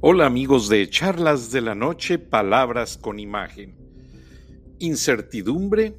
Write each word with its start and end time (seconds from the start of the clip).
Hola 0.00 0.26
amigos 0.26 0.68
de 0.68 0.88
Charlas 0.88 1.50
de 1.50 1.60
la 1.60 1.74
Noche, 1.74 2.20
Palabras 2.20 2.96
con 2.96 3.18
Imagen. 3.18 3.76
Incertidumbre 4.78 5.96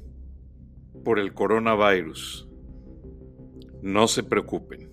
por 1.04 1.18
el 1.18 1.34
coronavirus. 1.34 2.48
No 3.82 4.08
se 4.08 4.22
preocupen. 4.22 4.90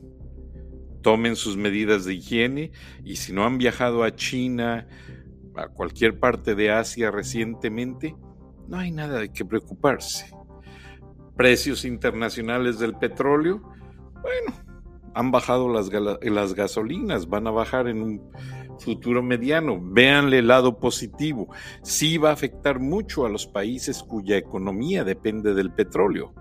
Tomen 1.01 1.37
sus 1.37 1.55
medidas 1.55 2.03
de 2.03 2.15
higiene 2.15 2.73
y 3.05 3.15
si 3.15 3.31
no 3.31 3.45
han 3.45 3.57
viajado 3.57 4.03
a 4.03 4.13
China, 4.13 4.89
a 5.55 5.69
cualquier 5.69 6.19
parte 6.19 6.53
de 6.53 6.71
Asia 6.71 7.09
recientemente, 7.09 8.13
no 8.67 8.77
hay 8.77 8.91
nada 8.91 9.19
de 9.19 9.31
qué 9.31 9.45
preocuparse. 9.45 10.35
Precios 11.37 11.85
internacionales 11.85 12.77
del 12.77 12.97
petróleo, 12.97 13.61
bueno, 14.21 14.67
han 15.13 15.31
bajado 15.31 15.69
las, 15.69 15.89
las 15.93 16.53
gasolinas, 16.53 17.29
van 17.29 17.47
a 17.47 17.51
bajar 17.51 17.87
en 17.87 18.01
un 18.01 18.31
futuro 18.79 19.23
mediano. 19.23 19.79
Véanle 19.81 20.39
el 20.39 20.47
lado 20.47 20.79
positivo. 20.79 21.49
Sí 21.81 22.17
va 22.17 22.29
a 22.29 22.33
afectar 22.33 22.79
mucho 22.79 23.25
a 23.25 23.29
los 23.29 23.47
países 23.47 24.03
cuya 24.03 24.37
economía 24.37 25.03
depende 25.03 25.53
del 25.53 25.71
petróleo, 25.71 26.33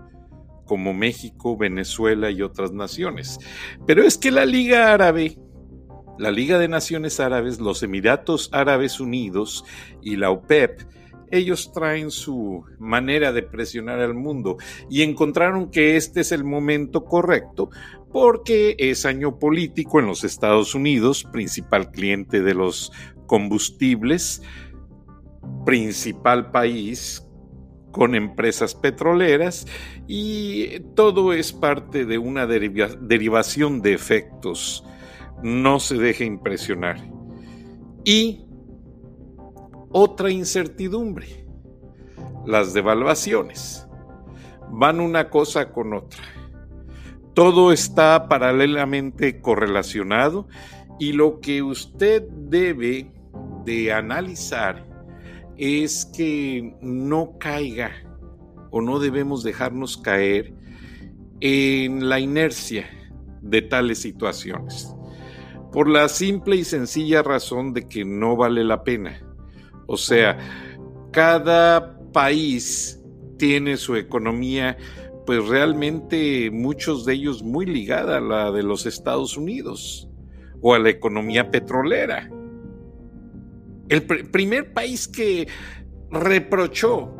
como 0.65 0.93
México, 0.93 1.57
Venezuela 1.57 2.29
y 2.31 2.41
otras 2.41 2.71
naciones. 2.71 3.39
Pero 3.85 4.03
es 4.03 4.17
que 4.17 4.31
la 4.31 4.45
Liga 4.45 4.93
Árabe, 4.93 5.37
la 6.17 6.31
Liga 6.31 6.57
de 6.59 6.67
Naciones 6.67 7.19
Árabes, 7.19 7.59
los 7.59 7.83
Emiratos 7.83 8.49
Árabes 8.51 8.99
Unidos 8.99 9.65
y 10.01 10.15
la 10.15 10.31
OPEP, 10.31 10.81
ellos 11.31 11.71
traen 11.73 12.11
su 12.11 12.63
manera 12.79 13.31
de 13.31 13.43
presionar 13.43 13.99
al 13.99 14.13
mundo 14.13 14.57
y 14.89 15.01
encontraron 15.01 15.69
que 15.71 15.95
este 15.95 16.21
es 16.21 16.31
el 16.31 16.43
momento 16.43 17.05
correcto 17.05 17.69
porque 18.11 18.75
es 18.79 19.05
año 19.05 19.37
político 19.37 19.99
en 19.99 20.07
los 20.07 20.23
Estados 20.23 20.75
Unidos, 20.75 21.23
principal 21.23 21.91
cliente 21.91 22.41
de 22.41 22.53
los 22.53 22.91
combustibles, 23.25 24.41
principal 25.65 26.51
país 26.51 27.23
con 27.91 28.15
empresas 28.15 28.75
petroleras 28.75 29.65
y 30.07 30.79
todo 30.95 31.33
es 31.33 31.51
parte 31.51 32.05
de 32.05 32.17
una 32.17 32.45
derivación 32.47 33.81
de 33.81 33.93
efectos. 33.93 34.83
No 35.43 35.79
se 35.79 35.97
deje 35.97 36.25
impresionar. 36.25 36.97
Y 38.03 38.46
otra 39.97 40.31
incertidumbre, 40.31 41.45
las 42.45 42.73
devaluaciones. 42.73 43.87
Van 44.69 44.99
una 44.99 45.29
cosa 45.29 45.71
con 45.71 45.93
otra 45.93 46.23
todo 47.37 47.71
está 47.71 48.27
paralelamente 48.27 49.41
correlacionado 49.41 50.47
y 50.97 51.11
lo 51.11 51.39
que 51.39 51.61
usted 51.61 52.23
debe 52.23 53.11
de 53.63 53.93
analizar 53.93 54.83
es 55.55 56.03
que 56.03 56.75
no 56.81 57.37
caiga 57.37 57.91
o 58.71 58.81
no 58.81 58.97
debemos 58.97 59.43
dejarnos 59.43 59.97
caer 59.97 60.51
en 61.39 62.09
la 62.09 62.19
inercia 62.19 62.87
de 63.43 63.61
tales 63.61 64.01
situaciones. 64.01 64.95
Por 65.71 65.87
la 65.89 66.09
simple 66.09 66.55
y 66.55 66.63
sencilla 66.63 67.21
razón 67.21 67.71
de 67.71 67.87
que 67.87 68.03
no 68.03 68.35
vale 68.35 68.63
la 68.63 68.83
pena. 68.83 69.21
O 69.87 69.97
sea, 69.97 70.37
cada 71.11 71.97
país 72.11 73.01
tiene 73.37 73.77
su 73.77 73.95
economía 73.95 74.77
pues 75.25 75.45
realmente 75.45 76.49
muchos 76.51 77.03
de 77.03 77.13
ellos 77.13 77.43
muy 77.43 77.65
ligada 77.65 78.17
a 78.17 78.21
la 78.21 78.51
de 78.51 78.63
los 78.63 78.85
Estados 78.85 79.35
Unidos 79.35 80.09
o 80.61 80.73
a 80.73 80.79
la 80.79 80.89
economía 80.89 81.51
petrolera. 81.51 82.29
El 83.89 84.03
primer 84.05 84.73
país 84.73 85.07
que 85.07 85.47
reprochó 86.09 87.13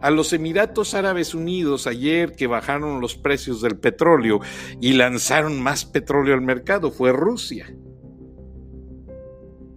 a 0.00 0.10
los 0.10 0.32
Emiratos 0.32 0.94
Árabes 0.94 1.34
Unidos 1.34 1.86
ayer 1.86 2.32
que 2.32 2.46
bajaron 2.48 3.00
los 3.00 3.16
precios 3.16 3.62
del 3.62 3.78
petróleo 3.78 4.40
y 4.80 4.92
lanzaron 4.94 5.60
más 5.60 5.84
petróleo 5.84 6.34
al 6.34 6.42
mercado 6.42 6.90
fue 6.90 7.12
Rusia. 7.12 7.72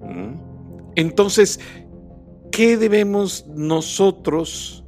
¿Mm? 0.02 0.39
Entonces, 1.00 1.60
¿qué 2.52 2.78
debemos 2.78 3.46
nosotros 3.48 4.80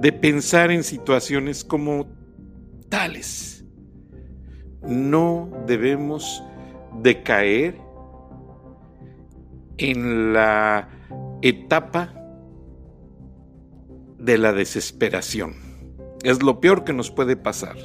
de 0.00 0.12
pensar 0.12 0.70
en 0.70 0.84
situaciones 0.84 1.64
como 1.64 2.06
tales. 2.88 3.64
No 4.82 5.50
debemos 5.66 6.42
de 7.02 7.22
caer 7.22 7.80
en 9.78 10.32
la 10.32 10.88
etapa 11.42 12.14
de 14.18 14.38
la 14.38 14.52
desesperación. 14.52 15.54
Es 16.22 16.42
lo 16.42 16.60
peor 16.60 16.84
que 16.84 16.92
nos 16.92 17.10
puede 17.10 17.36
pasar. 17.36 17.76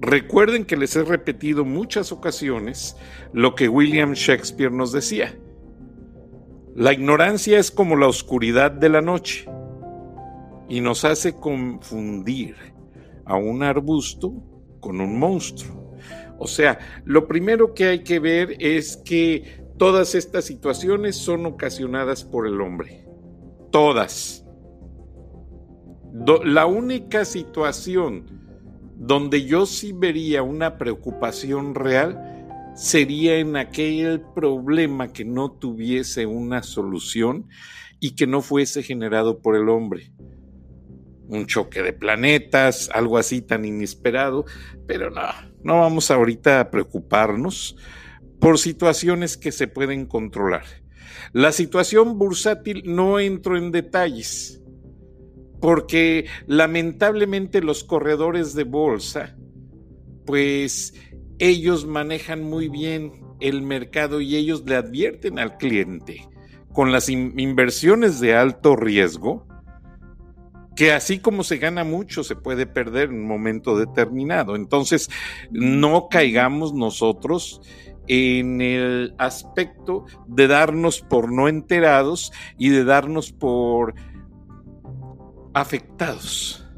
Recuerden 0.00 0.64
que 0.64 0.76
les 0.76 0.96
he 0.96 1.04
repetido 1.04 1.64
muchas 1.64 2.12
ocasiones 2.12 2.96
lo 3.32 3.54
que 3.54 3.68
William 3.68 4.12
Shakespeare 4.12 4.72
nos 4.72 4.92
decía. 4.92 5.36
La 6.76 6.92
ignorancia 6.92 7.58
es 7.58 7.70
como 7.70 7.96
la 7.96 8.06
oscuridad 8.06 8.70
de 8.70 8.90
la 8.90 9.00
noche 9.00 9.48
y 10.68 10.82
nos 10.82 11.06
hace 11.06 11.34
confundir 11.34 12.54
a 13.24 13.36
un 13.36 13.62
arbusto 13.62 14.34
con 14.78 15.00
un 15.00 15.18
monstruo. 15.18 15.94
O 16.38 16.46
sea, 16.46 16.78
lo 17.06 17.26
primero 17.26 17.72
que 17.72 17.86
hay 17.86 18.04
que 18.04 18.18
ver 18.18 18.58
es 18.60 18.98
que 18.98 19.64
todas 19.78 20.14
estas 20.14 20.44
situaciones 20.44 21.16
son 21.16 21.46
ocasionadas 21.46 22.24
por 22.24 22.46
el 22.46 22.60
hombre. 22.60 23.08
Todas. 23.70 24.44
la 26.44 26.66
única 26.66 27.24
situación 27.24 28.26
donde 28.96 29.46
yo 29.46 29.64
sí 29.64 29.94
vería 29.94 30.42
una 30.42 30.76
preocupación 30.76 31.74
real 31.74 32.35
sería 32.76 33.38
en 33.38 33.56
aquel 33.56 34.22
problema 34.34 35.12
que 35.12 35.24
no 35.24 35.50
tuviese 35.50 36.26
una 36.26 36.62
solución 36.62 37.48
y 37.98 38.14
que 38.14 38.26
no 38.26 38.42
fuese 38.42 38.82
generado 38.82 39.40
por 39.40 39.56
el 39.56 39.68
hombre 39.68 40.12
un 41.28 41.46
choque 41.46 41.82
de 41.82 41.92
planetas, 41.92 42.90
algo 42.92 43.18
así 43.18 43.42
tan 43.42 43.64
inesperado, 43.64 44.44
pero 44.86 45.10
no, 45.10 45.22
no 45.62 45.80
vamos 45.80 46.10
ahorita 46.10 46.60
a 46.60 46.70
preocuparnos 46.70 47.76
por 48.40 48.58
situaciones 48.58 49.36
que 49.36 49.52
se 49.52 49.68
pueden 49.68 50.06
controlar. 50.06 50.64
La 51.32 51.52
situación 51.52 52.18
bursátil 52.18 52.82
no 52.86 53.18
entro 53.18 53.56
en 53.56 53.72
detalles, 53.72 54.62
porque 55.60 56.26
lamentablemente 56.46 57.62
los 57.62 57.82
corredores 57.82 58.54
de 58.54 58.64
bolsa, 58.64 59.36
pues 60.24 60.94
ellos 61.38 61.86
manejan 61.86 62.42
muy 62.42 62.68
bien 62.68 63.12
el 63.40 63.62
mercado 63.62 64.20
y 64.20 64.36
ellos 64.36 64.64
le 64.66 64.76
advierten 64.76 65.38
al 65.38 65.56
cliente 65.56 66.28
con 66.72 66.92
las 66.92 67.08
inversiones 67.08 68.20
de 68.20 68.36
alto 68.36 68.76
riesgo, 68.76 69.46
que 70.74 70.92
así 70.92 71.20
como 71.20 71.42
se 71.42 71.56
gana 71.56 71.84
mucho, 71.84 72.22
se 72.22 72.36
puede 72.36 72.66
perder 72.66 73.08
en 73.08 73.20
un 73.20 73.26
momento 73.26 73.78
determinado. 73.78 74.56
Entonces, 74.56 75.08
no 75.50 76.08
caigamos 76.10 76.74
nosotros 76.74 77.62
en 78.08 78.60
el 78.60 79.14
aspecto 79.16 80.04
de 80.26 80.48
darnos 80.48 81.00
por 81.00 81.32
no 81.32 81.48
enterados 81.48 82.30
y 82.58 82.68
de 82.68 82.84
darnos 82.84 83.32
por 83.32 83.94
afectados 85.54 86.68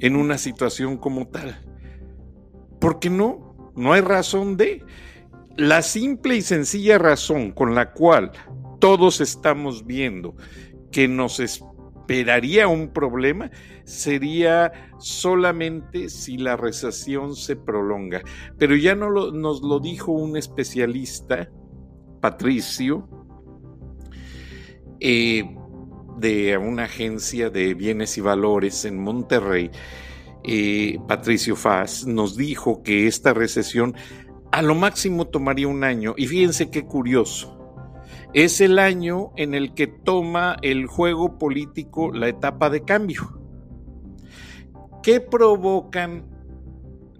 en 0.00 0.16
una 0.16 0.36
situación 0.36 0.96
como 0.96 1.28
tal. 1.28 1.64
Porque 2.80 3.08
no, 3.08 3.51
no 3.76 3.92
hay 3.92 4.00
razón 4.00 4.56
de... 4.56 4.84
La 5.56 5.82
simple 5.82 6.36
y 6.36 6.42
sencilla 6.42 6.96
razón 6.96 7.52
con 7.52 7.74
la 7.74 7.92
cual 7.92 8.32
todos 8.80 9.20
estamos 9.20 9.86
viendo 9.86 10.34
que 10.90 11.08
nos 11.08 11.40
esperaría 11.40 12.68
un 12.68 12.88
problema 12.92 13.50
sería 13.84 14.72
solamente 14.98 16.08
si 16.08 16.38
la 16.38 16.56
recesión 16.56 17.36
se 17.36 17.56
prolonga. 17.56 18.22
Pero 18.58 18.76
ya 18.76 18.94
no 18.94 19.30
nos 19.30 19.62
lo 19.62 19.78
dijo 19.78 20.12
un 20.12 20.36
especialista, 20.36 21.50
Patricio, 22.20 23.08
eh, 25.00 25.44
de 26.18 26.56
una 26.56 26.84
agencia 26.84 27.50
de 27.50 27.74
bienes 27.74 28.16
y 28.16 28.20
valores 28.20 28.84
en 28.84 29.02
Monterrey, 29.02 29.70
eh, 30.44 30.98
Patricio 31.06 31.56
Faz, 31.56 32.06
nos 32.06 32.36
dijo 32.36 32.82
que 32.82 33.06
esta 33.06 33.32
recesión 33.34 33.94
a 34.50 34.62
lo 34.62 34.74
máximo 34.74 35.26
tomaría 35.26 35.68
un 35.68 35.84
año. 35.84 36.14
Y 36.16 36.26
fíjense 36.26 36.70
qué 36.70 36.84
curioso 36.84 37.62
es 38.34 38.60
el 38.60 38.78
año 38.78 39.32
en 39.36 39.54
el 39.54 39.74
que 39.74 39.86
toma 39.86 40.56
el 40.62 40.86
juego 40.86 41.38
político 41.38 42.12
la 42.12 42.28
etapa 42.28 42.70
de 42.70 42.82
cambio. 42.82 43.38
¿Qué 45.02 45.20
provocan 45.20 46.24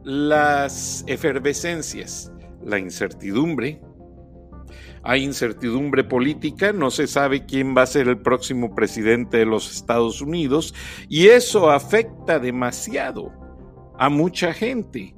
las 0.04 1.04
efervescencias? 1.06 2.32
La 2.64 2.78
incertidumbre, 2.78 3.82
Hay 5.04 5.24
incertidumbre 5.24 6.04
política, 6.04 6.72
no 6.72 6.90
se 6.90 7.06
sabe 7.06 7.44
quién 7.44 7.76
va 7.76 7.82
a 7.82 7.86
ser 7.86 8.06
el 8.08 8.20
próximo 8.20 8.74
presidente 8.74 9.38
de 9.38 9.46
los 9.46 9.74
Estados 9.74 10.20
Unidos 10.20 10.74
y 11.08 11.28
eso 11.28 11.70
afecta 11.70 12.38
demasiado 12.38 13.32
a 13.98 14.08
mucha 14.08 14.52
gente, 14.52 15.14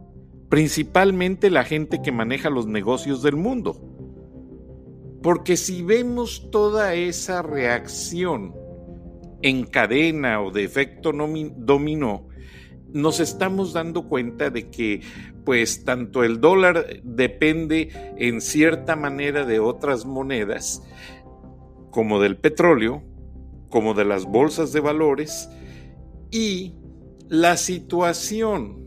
principalmente 0.49 1.51
la 1.51 1.65
gente 1.65 2.01
que 2.03 2.13
maneja 2.13 2.49
los 2.49 2.67
negocios 2.67 3.23
del 3.23 3.37
mundo. 3.37 3.81
Porque 5.23 5.57
si 5.57 5.83
vemos 5.83 6.51
toda 6.51 6.95
esa 6.95 7.43
reacción 7.43 8.55
en 9.43 9.65
cadena 9.65 10.41
o 10.43 10.51
de 10.51 10.65
efecto 10.65 11.13
dominó, 11.57 12.29
nos 12.95 13.21
estamos 13.21 13.73
dando 13.73 14.09
cuenta 14.09 14.51
de 14.51 14.71
que 14.71 15.03
pues 15.45 15.85
tanto 15.85 16.25
el 16.25 16.41
dólar 16.41 17.01
depende 17.03 17.91
en 18.17 18.41
cierta 18.41 18.97
manera 18.97 19.45
de 19.45 19.59
otras 19.59 20.07
monedas, 20.07 20.83
como 21.91 22.21
del 22.21 22.39
petróleo, 22.39 23.03
como 23.69 23.93
de 23.93 24.05
las 24.05 24.25
bolsas 24.25 24.73
de 24.73 24.81
valores, 24.81 25.51
y 26.31 26.77
la 27.29 27.57
situación 27.57 28.85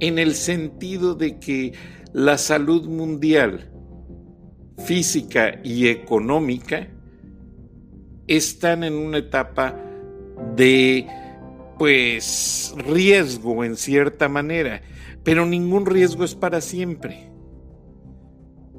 en 0.00 0.18
el 0.18 0.34
sentido 0.34 1.14
de 1.14 1.38
que 1.38 1.72
la 2.12 2.36
salud 2.36 2.88
mundial, 2.88 3.70
física 4.84 5.60
y 5.62 5.86
económica, 5.86 6.88
están 8.26 8.82
en 8.82 8.94
una 8.94 9.18
etapa 9.18 9.80
de 10.56 11.06
pues 11.78 12.74
riesgo 12.76 13.64
en 13.64 13.76
cierta 13.76 14.28
manera, 14.28 14.82
pero 15.22 15.46
ningún 15.46 15.86
riesgo 15.86 16.24
es 16.24 16.34
para 16.34 16.60
siempre. 16.60 17.30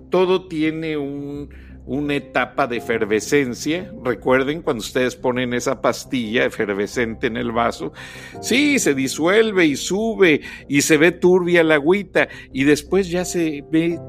Todo 0.09 0.47
tiene 0.47 0.97
una 0.97 2.15
etapa 2.15 2.68
de 2.68 2.77
efervescencia. 2.77 3.92
Recuerden 4.03 4.62
cuando 4.62 4.81
ustedes 4.81 5.15
ponen 5.15 5.53
esa 5.53 5.81
pastilla 5.81 6.45
efervescente 6.45 7.27
en 7.27 7.38
el 7.38 7.51
vaso, 7.51 7.94
sí, 8.42 8.80
se 8.80 8.94
disuelve 8.94 9.65
y 9.65 9.75
sube 9.75 10.41
y 10.68 10.81
se 10.81 10.98
ve 10.98 11.12
turbia 11.12 11.63
la 11.63 11.75
agüita 11.75 12.27
y 12.53 12.63
después 12.63 13.09
ya 13.09 13.25
se 13.25 13.63
ve 13.71 14.00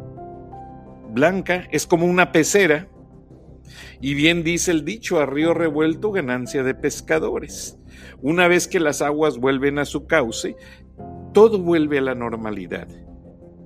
blanca, 1.11 1.67
es 1.73 1.87
como 1.87 2.07
una 2.07 2.33
pecera. 2.33 2.89
Y 4.01 4.15
bien 4.15 4.43
dice 4.43 4.71
el 4.71 4.85
dicho, 4.85 5.21
a 5.21 5.27
río 5.27 5.55
revuelto 5.55 6.13
ganancia 6.13 6.63
de 6.63 6.75
pescadores. 6.75 7.79
Una 8.23 8.49
vez 8.49 8.69
que 8.69 8.81
las 8.81 9.03
aguas 9.03 9.39
vuelven 9.39 9.79
a 9.79 9.85
su 9.85 10.07
cauce, 10.07 10.57
todo 11.33 11.59
vuelve 11.59 11.99
a 11.99 12.03
la 12.03 12.15
normalidad. 12.15 12.89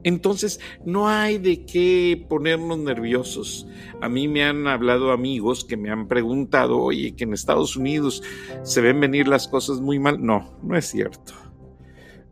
Entonces, 0.03 0.61
no 0.85 1.09
hay 1.09 1.39
de 1.39 1.65
qué 1.67 2.27
ponernos 2.29 2.79
nerviosos. 2.79 3.67
A 4.01 4.09
mí 4.09 4.29
me 4.29 4.45
han 4.45 4.67
hablado 4.67 5.12
amigos 5.12 5.65
que 5.65 5.77
me 5.77 5.91
han 5.91 6.09
preguntado, 6.09 6.79
oye, 6.79 7.15
que 7.15 7.25
en 7.25 7.35
Estados 7.35 7.77
Unidos 7.77 8.23
se 8.62 8.81
ven 8.81 9.01
venir 9.01 9.29
las 9.29 9.47
cosas 9.47 9.81
muy 9.81 9.99
mal. 9.99 10.25
No, 10.25 10.59
no 10.62 10.77
es 10.77 10.87
cierto. 10.87 11.35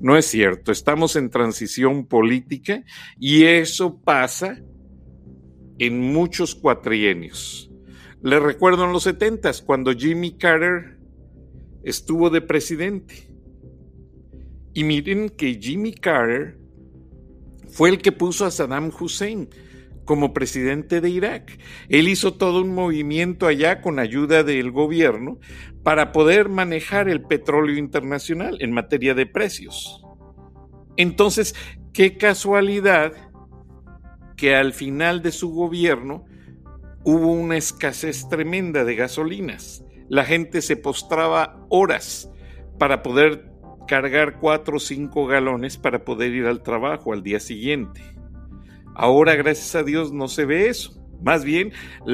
No 0.01 0.17
es 0.17 0.27
cierto. 0.27 0.73
Estamos 0.73 1.17
en 1.17 1.29
transición 1.29 2.07
política 2.07 2.85
y 3.19 3.45
eso 3.45 4.01
pasa 4.01 4.63
en 5.79 6.13
muchos 6.13 6.55
cuatrienios. 6.55 7.68
Les 8.23 8.43
recuerdo 8.43 8.85
en 8.85 8.93
los 8.93 9.05
setentas, 9.05 9.63
cuando 9.63 9.93
Jimmy 9.93 10.33
Carter 10.33 10.99
estuvo 11.85 12.31
de 12.31 12.41
presidente. 12.41 13.31
Y 14.75 14.85
miren 14.85 15.31
que 15.31 15.55
Jimmy 15.55 15.93
Carter 15.93 16.59
fue 17.69 17.91
el 17.91 17.99
que 17.99 18.13
puso 18.13 18.45
a 18.45 18.51
Saddam 18.51 18.91
Hussein 18.99 19.49
como 20.05 20.33
presidente 20.33 21.01
de 21.01 21.11
Irak. 21.11 21.59
Él 21.89 22.09
hizo 22.09 22.35
todo 22.35 22.63
un 22.63 22.75
movimiento 22.75 23.47
allá 23.47 23.81
con 23.81 23.99
ayuda 23.99 24.43
del 24.43 24.73
gobierno 24.73 25.39
para 25.83 26.13
poder 26.13 26.49
manejar 26.49 27.09
el 27.09 27.23
petróleo 27.23 27.77
internacional 27.77 28.57
en 28.61 28.73
materia 28.73 29.15
de 29.15 29.27
precios. 29.27 30.03
Entonces, 30.97 31.55
qué 31.93 32.17
casualidad 32.17 33.13
que 34.37 34.57
al 34.57 34.73
final 34.73 35.23
de 35.23 35.31
su 35.31 35.51
gobierno 35.51 36.25
hubo 37.09 37.33
una 37.33 37.57
escasez 37.57 38.29
tremenda 38.29 38.85
de 38.85 38.95
gasolinas 38.95 39.83
la 40.09 40.25
gente 40.25 40.63
se 40.63 40.77
postraba 40.77 41.67
horas 41.69 42.31
para 42.79 43.03
poder 43.03 43.51
cargar 43.87 44.39
cuatro 44.41 44.77
o 44.77 44.81
cinco 44.81 45.27
galones 45.27 45.77
para 45.77 46.05
poder 46.05 46.33
ir 46.33 46.47
al 46.47 46.63
trabajo 46.63 47.13
al 47.13 47.23
día 47.23 47.41
siguiente. 47.41 48.03
Ahora, 48.95 49.35
gracias 49.37 49.75
a 49.75 49.83
Dios, 49.83 50.13
no 50.13 50.29
se 50.29 50.45
ve 50.45 50.69
eso. 50.69 50.95
Más 51.23 51.45
bien, 51.45 51.73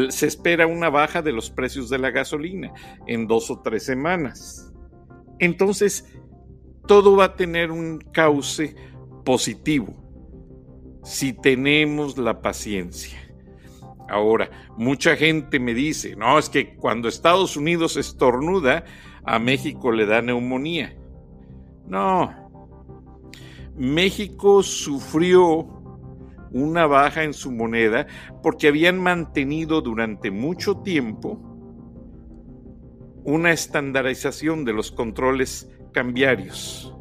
se 0.09 0.27
espera 0.27 0.67
una 0.67 0.91
baja 0.91 1.23
de 1.23 1.33
los 1.33 1.51
precios 1.51 1.89
de 1.89 1.99
la 1.99 2.11
gasolina 2.11 2.73
en 3.07 3.27
dos 3.27 3.51
o 3.51 3.61
tres 3.61 3.85
semanas. 3.85 4.73
Entonces, 5.39 6.13
todo 6.87 7.17
va 7.17 7.25
a 7.25 7.37
tener 7.37 7.71
un 7.71 7.99
cauce 7.99 8.75
positivo 9.25 9.95
si 11.03 11.33
tenemos 11.33 12.19
la 12.19 12.41
paciencia. 12.41 13.24
Ahora, 14.09 14.51
mucha 14.77 15.17
gente 15.17 15.59
me 15.59 15.75
dice, 15.75 16.15
no, 16.17 16.39
es 16.39 16.49
que 16.49 16.77
cuando 16.77 17.09
Estados 17.09 17.57
Unidos 17.57 17.97
estornuda, 17.97 18.85
a 19.25 19.39
México 19.39 19.91
le 19.91 20.07
da 20.07 20.21
neumonía. 20.21 20.97
No, 21.87 22.45
México 23.77 24.63
sufrió 24.63 25.67
una 26.53 26.87
baja 26.87 27.25
en 27.25 27.35
su 27.35 27.51
moneda 27.51 28.07
porque 28.43 28.69
habían 28.69 28.99
mantenido 28.99 29.81
durante 29.81 30.31
mucho 30.31 30.79
tiempo 30.79 31.41
una 33.25 33.51
estandarización 33.51 34.65
de 34.65 34.73
los 34.73 34.93
controles 34.93 35.69
cambiarios. 35.93 36.95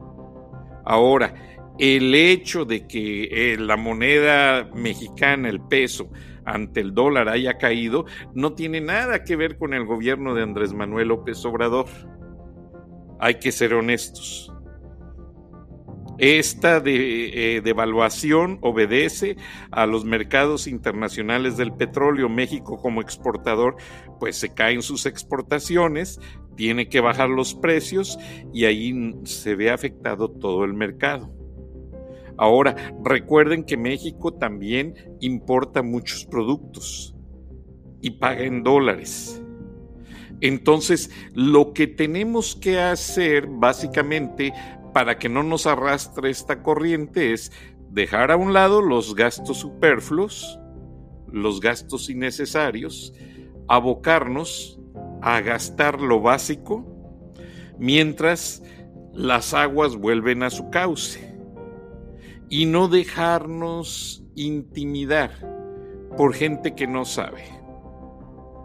Ahora, 0.85 1.33
el 1.77 2.15
hecho 2.15 2.65
de 2.65 2.87
que 2.87 3.53
eh, 3.53 3.57
la 3.57 3.77
moneda 3.77 4.69
mexicana, 4.73 5.49
el 5.49 5.61
peso, 5.61 6.09
ante 6.45 6.81
el 6.81 6.93
dólar 6.93 7.29
haya 7.29 7.57
caído, 7.57 8.05
no 8.33 8.53
tiene 8.53 8.81
nada 8.81 9.23
que 9.23 9.35
ver 9.35 9.57
con 9.57 9.73
el 9.73 9.85
gobierno 9.85 10.33
de 10.33 10.43
Andrés 10.43 10.73
Manuel 10.73 11.09
López 11.09 11.43
Obrador. 11.45 11.85
Hay 13.19 13.35
que 13.35 13.51
ser 13.51 13.73
honestos. 13.73 14.53
Esta 16.19 16.81
eh, 16.85 17.61
devaluación 17.63 18.59
obedece 18.61 19.35
a 19.71 19.85
los 19.87 20.05
mercados 20.05 20.67
internacionales 20.67 21.57
del 21.57 21.73
petróleo. 21.73 22.29
México 22.29 22.79
como 22.79 23.01
exportador, 23.01 23.77
pues 24.19 24.37
se 24.37 24.53
caen 24.53 24.83
sus 24.83 25.05
exportaciones, 25.05 26.19
tiene 26.55 26.87
que 26.87 27.01
bajar 27.01 27.29
los 27.29 27.55
precios 27.55 28.19
y 28.53 28.65
ahí 28.65 28.93
se 29.23 29.55
ve 29.55 29.71
afectado 29.71 30.29
todo 30.29 30.65
el 30.65 30.73
mercado. 30.73 31.42
Ahora, 32.37 32.75
recuerden 33.03 33.63
que 33.63 33.77
México 33.77 34.33
también 34.33 34.95
importa 35.21 35.83
muchos 35.83 36.25
productos 36.25 37.15
y 38.01 38.11
paga 38.11 38.43
en 38.43 38.63
dólares. 38.63 39.41
Entonces, 40.41 41.09
lo 41.33 41.73
que 41.73 41.87
tenemos 41.87 42.55
que 42.55 42.79
hacer 42.79 43.47
básicamente 43.47 44.53
para 44.93 45.17
que 45.17 45.29
no 45.29 45.43
nos 45.43 45.67
arrastre 45.67 46.29
esta 46.29 46.61
corriente 46.61 47.33
es 47.33 47.51
dejar 47.89 48.31
a 48.31 48.37
un 48.37 48.53
lado 48.53 48.81
los 48.81 49.15
gastos 49.15 49.57
superfluos, 49.57 50.59
los 51.31 51.61
gastos 51.61 52.09
innecesarios, 52.09 53.13
abocarnos 53.67 54.79
a 55.21 55.39
gastar 55.39 56.01
lo 56.01 56.19
básico 56.19 56.85
mientras 57.79 58.61
las 59.13 59.53
aguas 59.53 59.95
vuelven 59.95 60.43
a 60.43 60.49
su 60.49 60.69
cauce 60.69 61.32
y 62.53 62.67
no 62.67 62.87
dejarnos 62.87 64.23
intimidar 64.35 65.31
por 66.15 66.35
gente 66.35 66.75
que 66.75 66.85
no 66.85 67.03
sabe. 67.03 67.45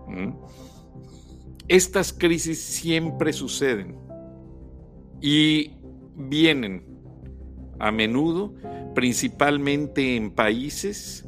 ¿Mm? 0.07 0.33
Estas 1.69 2.13
crisis 2.13 2.63
siempre 2.63 3.33
suceden 3.33 3.99
y 5.23 5.71
vienen 6.17 6.85
a 7.79 7.91
menudo 7.91 8.53
principalmente 8.95 10.17
en 10.17 10.33
países 10.33 11.27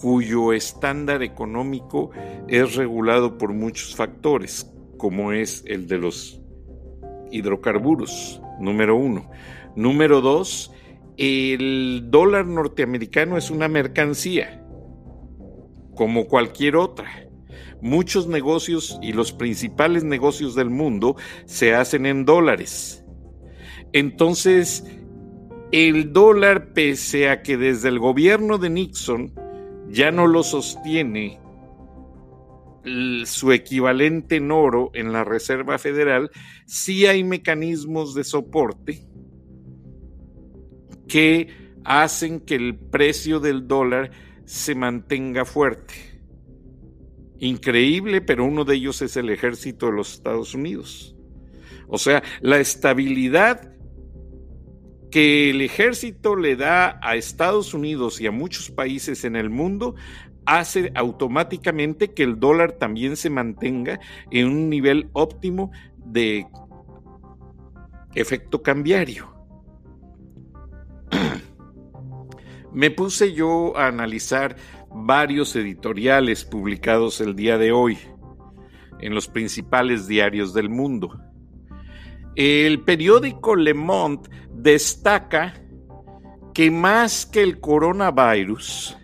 cuyo 0.00 0.52
estándar 0.52 1.24
económico 1.24 2.12
es 2.46 2.76
regulado 2.76 3.38
por 3.38 3.52
muchos 3.54 3.96
factores, 3.96 4.72
como 4.98 5.32
es 5.32 5.64
el 5.66 5.88
de 5.88 5.98
los 5.98 6.40
hidrocarburos, 7.32 8.40
número 8.60 8.94
uno. 8.94 9.28
Número 9.74 10.20
dos, 10.20 10.70
el 11.22 12.10
dólar 12.10 12.46
norteamericano 12.46 13.38
es 13.38 13.48
una 13.48 13.68
mercancía, 13.68 14.60
como 15.94 16.26
cualquier 16.26 16.74
otra. 16.74 17.28
Muchos 17.80 18.26
negocios 18.26 18.98
y 19.00 19.12
los 19.12 19.32
principales 19.32 20.02
negocios 20.02 20.56
del 20.56 20.68
mundo 20.68 21.14
se 21.44 21.76
hacen 21.76 22.06
en 22.06 22.24
dólares. 22.24 23.04
Entonces, 23.92 24.84
el 25.70 26.12
dólar, 26.12 26.72
pese 26.72 27.28
a 27.28 27.42
que 27.42 27.56
desde 27.56 27.88
el 27.88 28.00
gobierno 28.00 28.58
de 28.58 28.70
Nixon 28.70 29.32
ya 29.90 30.10
no 30.10 30.26
lo 30.26 30.42
sostiene 30.42 31.38
su 33.26 33.52
equivalente 33.52 34.36
en 34.36 34.50
oro 34.50 34.90
en 34.92 35.12
la 35.12 35.22
Reserva 35.22 35.78
Federal, 35.78 36.32
sí 36.66 37.06
hay 37.06 37.22
mecanismos 37.22 38.12
de 38.12 38.24
soporte 38.24 39.11
que 41.12 41.74
hacen 41.84 42.40
que 42.40 42.54
el 42.54 42.74
precio 42.74 43.38
del 43.38 43.68
dólar 43.68 44.12
se 44.46 44.74
mantenga 44.74 45.44
fuerte. 45.44 45.92
Increíble, 47.38 48.22
pero 48.22 48.46
uno 48.46 48.64
de 48.64 48.76
ellos 48.76 49.02
es 49.02 49.18
el 49.18 49.28
ejército 49.28 49.86
de 49.86 49.92
los 49.92 50.14
Estados 50.14 50.54
Unidos. 50.54 51.14
O 51.86 51.98
sea, 51.98 52.22
la 52.40 52.60
estabilidad 52.60 53.74
que 55.10 55.50
el 55.50 55.60
ejército 55.60 56.34
le 56.34 56.56
da 56.56 56.98
a 57.02 57.14
Estados 57.16 57.74
Unidos 57.74 58.18
y 58.18 58.26
a 58.26 58.30
muchos 58.30 58.70
países 58.70 59.26
en 59.26 59.36
el 59.36 59.50
mundo 59.50 59.94
hace 60.46 60.92
automáticamente 60.94 62.14
que 62.14 62.22
el 62.22 62.40
dólar 62.40 62.72
también 62.72 63.18
se 63.18 63.28
mantenga 63.28 64.00
en 64.30 64.46
un 64.46 64.70
nivel 64.70 65.10
óptimo 65.12 65.72
de 66.06 66.46
efecto 68.14 68.62
cambiario. 68.62 69.41
Me 72.72 72.90
puse 72.90 73.32
yo 73.32 73.76
a 73.76 73.86
analizar 73.86 74.56
varios 74.90 75.54
editoriales 75.56 76.44
publicados 76.44 77.20
el 77.20 77.36
día 77.36 77.58
de 77.58 77.72
hoy 77.72 77.98
en 79.00 79.14
los 79.14 79.28
principales 79.28 80.06
diarios 80.06 80.54
del 80.54 80.68
mundo. 80.68 81.20
El 82.34 82.80
periódico 82.80 83.56
Le 83.56 83.74
Monde 83.74 84.30
destaca 84.54 85.54
que 86.54 86.70
más 86.70 87.26
que 87.26 87.42
el 87.42 87.60
coronavirus, 87.60 88.96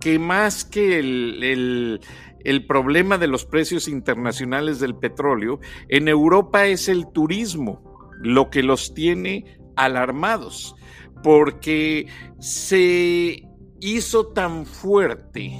que 0.00 0.18
más 0.18 0.64
que 0.64 0.98
el, 0.98 2.00
el, 2.44 2.66
problema 2.66 3.18
de 3.18 3.26
los 3.26 3.44
precios 3.44 3.88
internacionales 3.88 4.78
del 4.80 4.94
petróleo, 4.94 5.60
en 5.88 6.08
Europa 6.08 6.66
es 6.66 6.88
el 6.88 7.10
turismo 7.12 8.10
lo 8.20 8.50
que 8.50 8.62
los 8.62 8.94
tiene 8.94 9.58
alarmados, 9.76 10.76
porque 11.24 12.06
se 12.38 13.48
hizo 13.80 14.26
tan 14.26 14.66
fuerte 14.66 15.58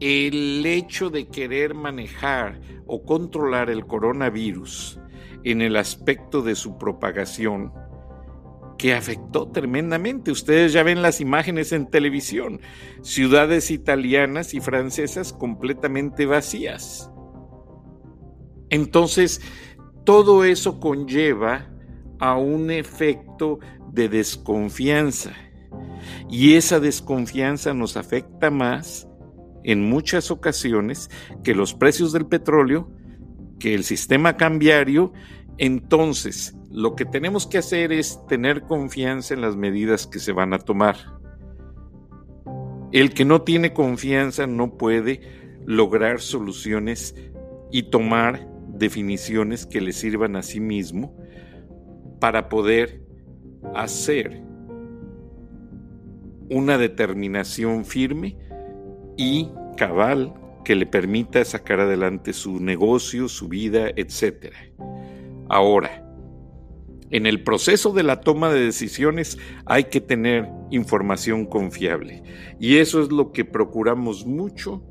el 0.00 0.66
hecho 0.66 1.08
de 1.08 1.28
querer 1.28 1.74
manejar 1.74 2.60
o 2.86 3.04
controlar 3.04 3.70
el 3.70 3.86
coronavirus 3.86 4.98
en 5.44 5.62
el 5.62 5.76
aspecto 5.76 6.42
de 6.42 6.56
su 6.56 6.78
propagación 6.78 7.72
que 8.76 8.92
afectó 8.92 9.52
tremendamente. 9.52 10.32
Ustedes 10.32 10.72
ya 10.72 10.82
ven 10.82 11.00
las 11.00 11.20
imágenes 11.20 11.70
en 11.70 11.88
televisión, 11.88 12.60
ciudades 13.02 13.70
italianas 13.70 14.52
y 14.52 14.60
francesas 14.60 15.32
completamente 15.32 16.26
vacías. 16.26 17.08
Entonces, 18.68 19.40
todo 20.04 20.42
eso 20.42 20.80
conlleva 20.80 21.70
a 22.20 22.36
un 22.36 22.70
efecto 22.70 23.58
de 23.92 24.08
desconfianza. 24.08 25.32
Y 26.28 26.54
esa 26.54 26.78
desconfianza 26.78 27.74
nos 27.74 27.96
afecta 27.96 28.50
más 28.50 29.08
en 29.64 29.88
muchas 29.88 30.30
ocasiones 30.30 31.10
que 31.42 31.54
los 31.54 31.74
precios 31.74 32.12
del 32.12 32.26
petróleo, 32.26 32.90
que 33.58 33.74
el 33.74 33.84
sistema 33.84 34.36
cambiario. 34.36 35.12
Entonces, 35.58 36.54
lo 36.70 36.94
que 36.94 37.04
tenemos 37.04 37.46
que 37.46 37.58
hacer 37.58 37.92
es 37.92 38.20
tener 38.28 38.62
confianza 38.62 39.34
en 39.34 39.40
las 39.40 39.56
medidas 39.56 40.06
que 40.06 40.18
se 40.18 40.32
van 40.32 40.52
a 40.52 40.58
tomar. 40.58 40.96
El 42.92 43.14
que 43.14 43.24
no 43.24 43.42
tiene 43.42 43.72
confianza 43.72 44.46
no 44.46 44.76
puede 44.76 45.20
lograr 45.64 46.20
soluciones 46.20 47.14
y 47.70 47.84
tomar 47.84 48.48
definiciones 48.68 49.66
que 49.66 49.80
le 49.80 49.92
sirvan 49.92 50.36
a 50.36 50.42
sí 50.42 50.60
mismo 50.60 51.19
para 52.20 52.48
poder 52.48 53.02
hacer 53.74 54.42
una 56.50 56.78
determinación 56.78 57.84
firme 57.84 58.36
y 59.16 59.48
cabal 59.76 60.34
que 60.64 60.74
le 60.74 60.86
permita 60.86 61.44
sacar 61.44 61.80
adelante 61.80 62.32
su 62.32 62.60
negocio, 62.60 63.28
su 63.28 63.48
vida, 63.48 63.88
etc. 63.96 64.52
Ahora, 65.48 66.06
en 67.10 67.26
el 67.26 67.42
proceso 67.42 67.92
de 67.92 68.02
la 68.02 68.20
toma 68.20 68.52
de 68.52 68.60
decisiones 68.60 69.38
hay 69.64 69.84
que 69.84 70.00
tener 70.00 70.48
información 70.70 71.46
confiable. 71.46 72.22
Y 72.60 72.76
eso 72.76 73.02
es 73.02 73.10
lo 73.10 73.32
que 73.32 73.44
procuramos 73.44 74.26
mucho 74.26 74.82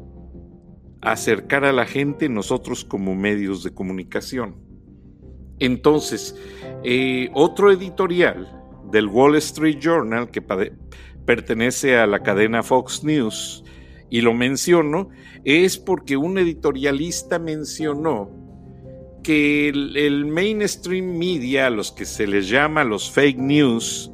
acercar 1.01 1.63
a 1.63 1.71
la 1.71 1.86
gente 1.86 2.27
nosotros 2.27 2.83
como 2.83 3.15
medios 3.15 3.63
de 3.63 3.74
comunicación. 3.74 4.68
Entonces, 5.59 6.35
eh, 6.83 7.29
otro 7.33 7.71
editorial 7.71 8.47
del 8.91 9.07
Wall 9.07 9.35
Street 9.37 9.79
Journal 9.79 10.31
que 10.31 10.41
pertenece 11.25 11.97
a 11.97 12.07
la 12.07 12.21
cadena 12.21 12.63
Fox 12.63 13.03
News, 13.03 13.63
y 14.09 14.21
lo 14.21 14.33
menciono, 14.33 15.09
es 15.43 15.77
porque 15.77 16.17
un 16.17 16.37
editorialista 16.37 17.37
mencionó 17.39 18.31
que 19.23 19.69
el, 19.69 20.25
mainstream 20.25 21.17
media, 21.17 21.69
los 21.69 21.91
que 21.91 22.05
se 22.05 22.25
les 22.25 22.49
llama 22.49 22.83
los 22.83 23.11
fake 23.11 23.37
news, 23.37 24.11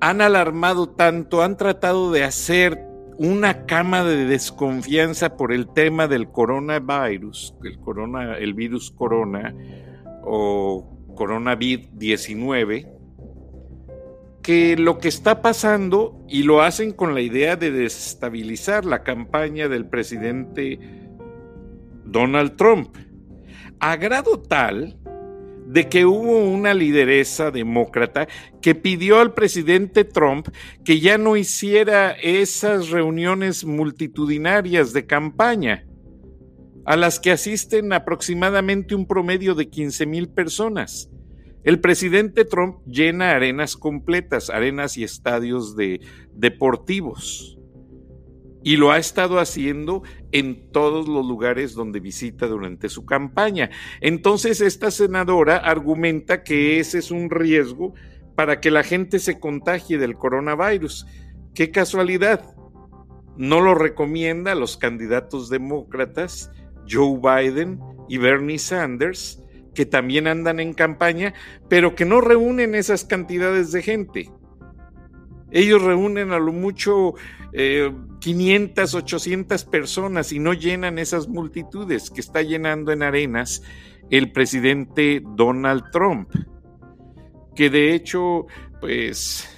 han 0.00 0.20
alarmado 0.20 0.88
tanto, 0.88 1.42
han 1.42 1.56
tratado 1.56 2.12
de 2.12 2.24
hacer 2.24 2.80
una 3.18 3.66
cama 3.66 4.04
de 4.04 4.26
desconfianza 4.26 5.36
por 5.36 5.52
el 5.52 5.68
tema 5.68 6.06
del 6.06 6.30
coronavirus, 6.30 7.54
el, 7.64 7.78
el 8.38 8.54
virus 8.54 8.90
corona 8.90 9.54
o 10.26 11.14
coronavirus 11.14 11.88
19, 11.92 12.92
que 14.42 14.76
lo 14.76 14.98
que 14.98 15.08
está 15.08 15.40
pasando, 15.40 16.20
y 16.28 16.42
lo 16.42 16.62
hacen 16.62 16.92
con 16.92 17.14
la 17.14 17.20
idea 17.20 17.56
de 17.56 17.70
desestabilizar 17.70 18.84
la 18.84 19.02
campaña 19.02 19.68
del 19.68 19.86
presidente 19.86 20.78
Donald 22.04 22.56
Trump 22.56 22.96
a 23.80 23.96
grado 23.96 24.40
tal 24.40 24.98
de 25.66 25.88
que 25.88 26.06
hubo 26.06 26.38
una 26.38 26.74
lideresa 26.74 27.50
demócrata 27.50 28.28
que 28.62 28.74
pidió 28.74 29.20
al 29.20 29.34
presidente 29.34 30.04
Trump 30.04 30.48
que 30.84 31.00
ya 31.00 31.18
no 31.18 31.36
hiciera 31.36 32.12
esas 32.12 32.90
reuniones 32.90 33.64
multitudinarias 33.64 34.92
de 34.92 35.06
campaña, 35.06 35.85
a 36.86 36.96
las 36.96 37.18
que 37.18 37.32
asisten 37.32 37.92
aproximadamente 37.92 38.94
un 38.94 39.06
promedio 39.06 39.54
de 39.54 39.68
15 39.68 40.06
mil 40.06 40.28
personas. 40.28 41.10
El 41.64 41.80
presidente 41.80 42.44
Trump 42.44 42.78
llena 42.86 43.32
arenas 43.32 43.76
completas, 43.76 44.50
arenas 44.50 44.96
y 44.96 45.02
estadios 45.02 45.74
de 45.74 46.00
deportivos 46.32 47.58
y 48.62 48.76
lo 48.76 48.92
ha 48.92 48.98
estado 48.98 49.40
haciendo 49.40 50.04
en 50.30 50.70
todos 50.70 51.08
los 51.08 51.26
lugares 51.26 51.74
donde 51.74 51.98
visita 51.98 52.46
durante 52.46 52.88
su 52.88 53.04
campaña. 53.04 53.70
Entonces 54.00 54.60
esta 54.60 54.92
senadora 54.92 55.56
argumenta 55.56 56.44
que 56.44 56.78
ese 56.78 56.98
es 56.98 57.10
un 57.10 57.30
riesgo 57.30 57.94
para 58.36 58.60
que 58.60 58.70
la 58.70 58.84
gente 58.84 59.18
se 59.18 59.40
contagie 59.40 59.98
del 59.98 60.16
coronavirus. 60.16 61.06
Qué 61.52 61.72
casualidad. 61.72 62.54
No 63.36 63.60
lo 63.60 63.74
recomienda 63.74 64.52
a 64.52 64.56
los 64.56 64.76
candidatos 64.76 65.48
demócratas 65.50 66.52
Joe 66.88 67.18
Biden 67.18 67.80
y 68.08 68.18
Bernie 68.18 68.58
Sanders, 68.58 69.42
que 69.74 69.86
también 69.86 70.26
andan 70.26 70.60
en 70.60 70.72
campaña, 70.74 71.34
pero 71.68 71.94
que 71.94 72.04
no 72.04 72.20
reúnen 72.20 72.74
esas 72.74 73.04
cantidades 73.04 73.72
de 73.72 73.82
gente. 73.82 74.30
Ellos 75.50 75.82
reúnen 75.82 76.32
a 76.32 76.38
lo 76.38 76.52
mucho 76.52 77.14
500, 78.20 78.94
eh, 78.94 78.96
800 78.96 79.64
personas 79.64 80.32
y 80.32 80.38
no 80.38 80.52
llenan 80.52 80.98
esas 80.98 81.28
multitudes 81.28 82.10
que 82.10 82.20
está 82.20 82.42
llenando 82.42 82.92
en 82.92 83.02
arenas 83.02 83.62
el 84.10 84.32
presidente 84.32 85.22
Donald 85.34 85.84
Trump, 85.92 86.30
que 87.54 87.70
de 87.70 87.94
hecho, 87.94 88.46
pues, 88.80 89.48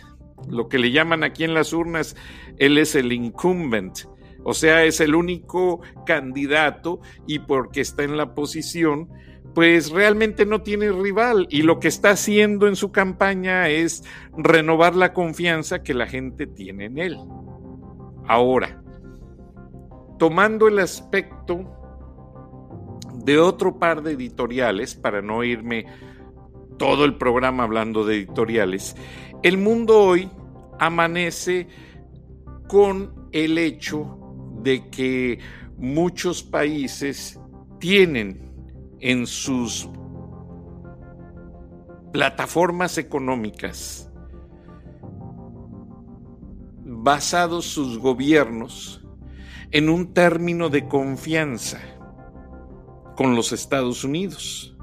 lo 0.49 0.69
que 0.69 0.79
le 0.79 0.91
llaman 0.91 1.25
aquí 1.25 1.45
en 1.45 1.55
las 1.55 1.73
urnas, 1.73 2.17
él 2.59 2.79
es 2.79 2.95
el 2.95 3.13
incumbent, 3.13 4.01
o 4.49 4.55
sea, 4.55 4.83
es 4.85 5.01
el 5.01 5.15
único 5.15 5.83
candidato 6.07 7.01
y 7.27 7.41
porque 7.41 7.83
está 7.83 8.05
en 8.05 8.17
la 8.17 8.35
posición, 8.35 9.11
pues 9.55 9.91
realmente 9.91 10.47
no 10.47 10.63
tiene 10.63 10.91
rival 10.91 11.47
y 11.51 11.61
lo 11.61 11.79
que 11.81 11.89
está 11.89 12.13
haciendo 12.13 12.67
en 12.67 12.75
su 12.75 12.91
campaña 12.91 13.69
es 13.69 14.05
renovar 14.39 14.97
la 14.97 15.13
confianza 15.13 15.83
que 15.83 15.93
la 15.93 16.07
gente 16.07 16.47
tiene 16.47 16.87
en 16.87 16.97
él. 16.97 17.19
Ahora, 18.27 18.83
tomando 20.19 20.67
el 20.67 20.79
aspecto 20.79 21.71
de 23.17 23.39
otro 23.39 23.79
par 23.79 24.03
de 24.03 24.13
editoriales, 24.13 24.95
para 24.95 25.21
no 25.21 25.45
irme 25.45 25.85
todo 26.79 27.05
el 27.05 27.19
programa 27.19 27.65
hablando 27.65 28.03
de 28.03 28.15
editoriales, 28.15 28.97
el 29.43 29.59
mundo 29.59 30.01
hoy 30.01 30.31
amanece 30.79 31.69
con 32.67 33.29
el 33.33 33.59
hecho 33.59 34.18
de 34.63 34.89
que 34.91 35.39
muchos 35.77 36.43
países 36.43 37.39
tienen 37.79 38.53
en 39.01 39.27
sus 39.27 39.89
plataformas 42.13 42.99
económicas 42.99 44.09
basados 46.85 47.67
sus 47.67 47.99
gobiernos 47.99 49.03
en 49.71 49.89
un 49.89 50.13
término 50.13 50.69
de 50.69 50.89
confianza 50.89 51.79
con 53.17 53.37
los 53.37 53.53
Estados 53.53 54.05
Unidos. 54.05 54.77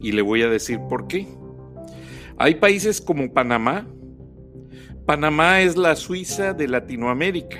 Y 0.00 0.12
le 0.12 0.22
voy 0.22 0.42
a 0.42 0.48
decir 0.48 0.80
por 0.88 1.06
qué. 1.06 1.26
Hay 2.38 2.54
países 2.56 3.00
como 3.00 3.32
Panamá. 3.32 3.86
Panamá 5.06 5.60
es 5.60 5.76
la 5.76 5.96
Suiza 5.96 6.52
de 6.54 6.68
Latinoamérica. 6.68 7.58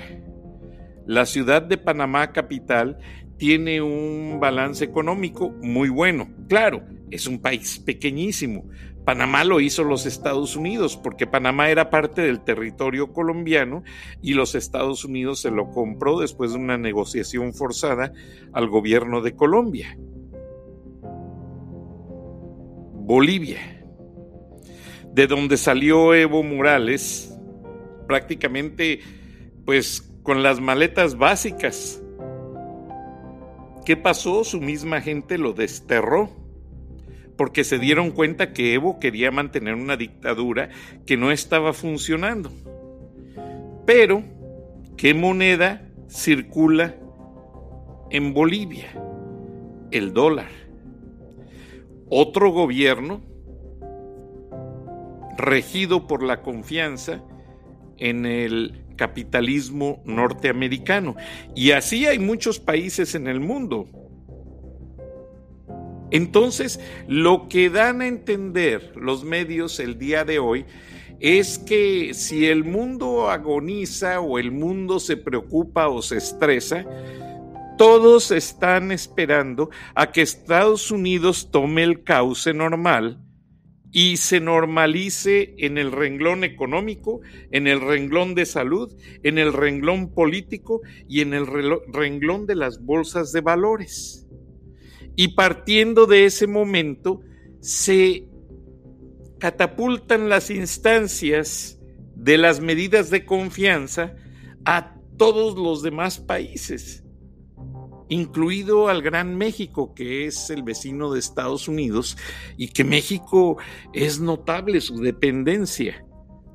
La 1.05 1.25
ciudad 1.25 1.61
de 1.61 1.77
Panamá 1.77 2.31
capital 2.31 2.97
tiene 3.37 3.81
un 3.81 4.39
balance 4.39 4.85
económico 4.85 5.49
muy 5.61 5.89
bueno. 5.89 6.29
Claro, 6.47 6.83
es 7.09 7.25
un 7.25 7.41
país 7.41 7.79
pequeñísimo. 7.79 8.65
Panamá 9.03 9.43
lo 9.43 9.59
hizo 9.59 9.83
los 9.83 10.05
Estados 10.05 10.55
Unidos 10.55 10.95
porque 10.95 11.25
Panamá 11.25 11.69
era 11.69 11.89
parte 11.89 12.21
del 12.21 12.41
territorio 12.41 13.11
colombiano 13.11 13.83
y 14.21 14.35
los 14.35 14.53
Estados 14.53 15.03
Unidos 15.05 15.41
se 15.41 15.49
lo 15.49 15.71
compró 15.71 16.19
después 16.19 16.51
de 16.51 16.59
una 16.59 16.77
negociación 16.77 17.53
forzada 17.53 18.13
al 18.53 18.69
gobierno 18.69 19.21
de 19.21 19.35
Colombia. 19.35 19.97
Bolivia, 22.93 23.83
de 25.13 25.25
donde 25.25 25.57
salió 25.57 26.13
Evo 26.13 26.43
Morales, 26.43 27.35
prácticamente 28.07 28.99
pues 29.65 30.10
con 30.23 30.43
las 30.43 30.59
maletas 30.59 31.17
básicas. 31.17 32.01
¿Qué 33.85 33.97
pasó? 33.97 34.43
Su 34.43 34.61
misma 34.61 35.01
gente 35.01 35.37
lo 35.37 35.53
desterró 35.53 36.29
porque 37.37 37.63
se 37.63 37.79
dieron 37.79 38.11
cuenta 38.11 38.53
que 38.53 38.75
Evo 38.75 38.99
quería 38.99 39.31
mantener 39.31 39.73
una 39.73 39.97
dictadura 39.97 40.69
que 41.07 41.17
no 41.17 41.31
estaba 41.31 41.73
funcionando. 41.73 42.51
Pero, 43.85 44.23
¿qué 44.95 45.15
moneda 45.15 45.89
circula 46.07 46.95
en 48.11 48.33
Bolivia? 48.33 48.91
El 49.89 50.13
dólar. 50.13 50.51
Otro 52.09 52.51
gobierno 52.51 53.21
regido 55.37 56.05
por 56.05 56.21
la 56.21 56.43
confianza 56.43 57.23
en 57.97 58.25
el 58.25 58.83
capitalismo 59.01 60.03
norteamericano. 60.05 61.15
Y 61.55 61.71
así 61.71 62.05
hay 62.05 62.19
muchos 62.19 62.59
países 62.59 63.15
en 63.15 63.27
el 63.27 63.39
mundo. 63.39 63.87
Entonces, 66.11 66.79
lo 67.07 67.49
que 67.49 67.71
dan 67.71 68.01
a 68.01 68.07
entender 68.07 68.93
los 68.95 69.23
medios 69.23 69.79
el 69.79 69.97
día 69.97 70.23
de 70.23 70.37
hoy 70.37 70.65
es 71.19 71.57
que 71.57 72.13
si 72.13 72.45
el 72.45 72.63
mundo 72.63 73.31
agoniza 73.31 74.19
o 74.19 74.37
el 74.37 74.51
mundo 74.51 74.99
se 74.99 75.17
preocupa 75.17 75.87
o 75.87 76.03
se 76.03 76.17
estresa, 76.17 76.85
todos 77.79 78.29
están 78.29 78.91
esperando 78.91 79.71
a 79.95 80.11
que 80.11 80.21
Estados 80.21 80.91
Unidos 80.91 81.49
tome 81.49 81.81
el 81.81 82.03
cauce 82.03 82.53
normal 82.53 83.17
y 83.91 84.17
se 84.17 84.39
normalice 84.39 85.53
en 85.57 85.77
el 85.77 85.91
renglón 85.91 86.43
económico, 86.43 87.21
en 87.51 87.67
el 87.67 87.81
renglón 87.81 88.35
de 88.35 88.45
salud, 88.45 88.95
en 89.23 89.37
el 89.37 89.51
renglón 89.51 90.13
político 90.13 90.81
y 91.07 91.21
en 91.21 91.33
el 91.33 91.45
renglón 91.91 92.45
de 92.45 92.55
las 92.55 92.83
bolsas 92.83 93.31
de 93.33 93.41
valores. 93.41 94.27
Y 95.15 95.29
partiendo 95.29 96.05
de 96.05 96.25
ese 96.25 96.47
momento, 96.47 97.21
se 97.59 98.27
catapultan 99.39 100.29
las 100.29 100.49
instancias 100.49 101.79
de 102.15 102.37
las 102.37 102.61
medidas 102.61 103.09
de 103.09 103.25
confianza 103.25 104.15
a 104.63 104.95
todos 105.17 105.55
los 105.55 105.81
demás 105.81 106.19
países 106.19 107.03
incluido 108.11 108.89
al 108.89 109.01
Gran 109.01 109.37
México, 109.37 109.93
que 109.95 110.25
es 110.25 110.49
el 110.49 110.63
vecino 110.63 111.13
de 111.13 111.19
Estados 111.19 111.69
Unidos, 111.69 112.17
y 112.57 112.67
que 112.67 112.83
México 112.83 113.57
es 113.93 114.19
notable 114.19 114.81
su 114.81 114.97
dependencia 114.97 116.05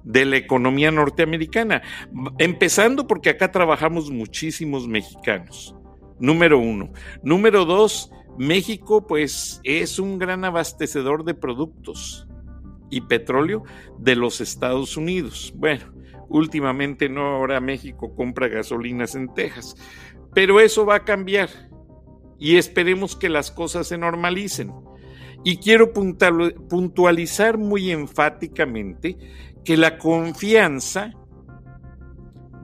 de 0.05 0.27
la 0.27 0.37
economía 0.37 0.91
norteamericana, 0.91 1.83
empezando 2.39 3.07
porque 3.07 3.31
acá 3.31 3.51
trabajamos 3.51 4.11
muchísimos 4.11 4.87
mexicanos. 4.87 5.75
Número 6.21 6.59
uno. 6.59 6.93
Número 7.23 7.65
dos, 7.65 8.11
México 8.39 9.07
pues 9.07 9.61
es 9.65 9.99
un 9.99 10.19
gran 10.19 10.45
abastecedor 10.45 11.25
de 11.25 11.33
productos 11.33 12.29
y 12.91 13.01
petróleo 13.01 13.65
de 13.99 14.15
los 14.15 14.43
Estados 14.43 14.99
Unidos. 14.99 15.55
Bueno, 15.57 15.91
últimamente 16.29 17.09
no, 17.09 17.23
ahora 17.23 17.61
México 17.61 18.15
compra 18.15 18.49
gasolinas 18.49 19.15
en 19.15 19.33
Texas, 19.33 19.75
pero 20.37 20.61
eso 20.61 20.85
va 20.85 20.97
a 20.97 21.05
cambiar 21.07 21.49
y 22.39 22.59
esperemos 22.59 23.17
que 23.17 23.31
las 23.31 23.51
cosas 23.51 23.87
se 23.87 23.97
normalicen. 23.97 24.71
Y 25.45 25.57
quiero 25.57 25.95
puntualizar 25.95 27.57
muy 27.57 27.91
enfáticamente 27.91 29.17
que 29.65 29.79
la 29.79 29.97
confianza 29.97 31.15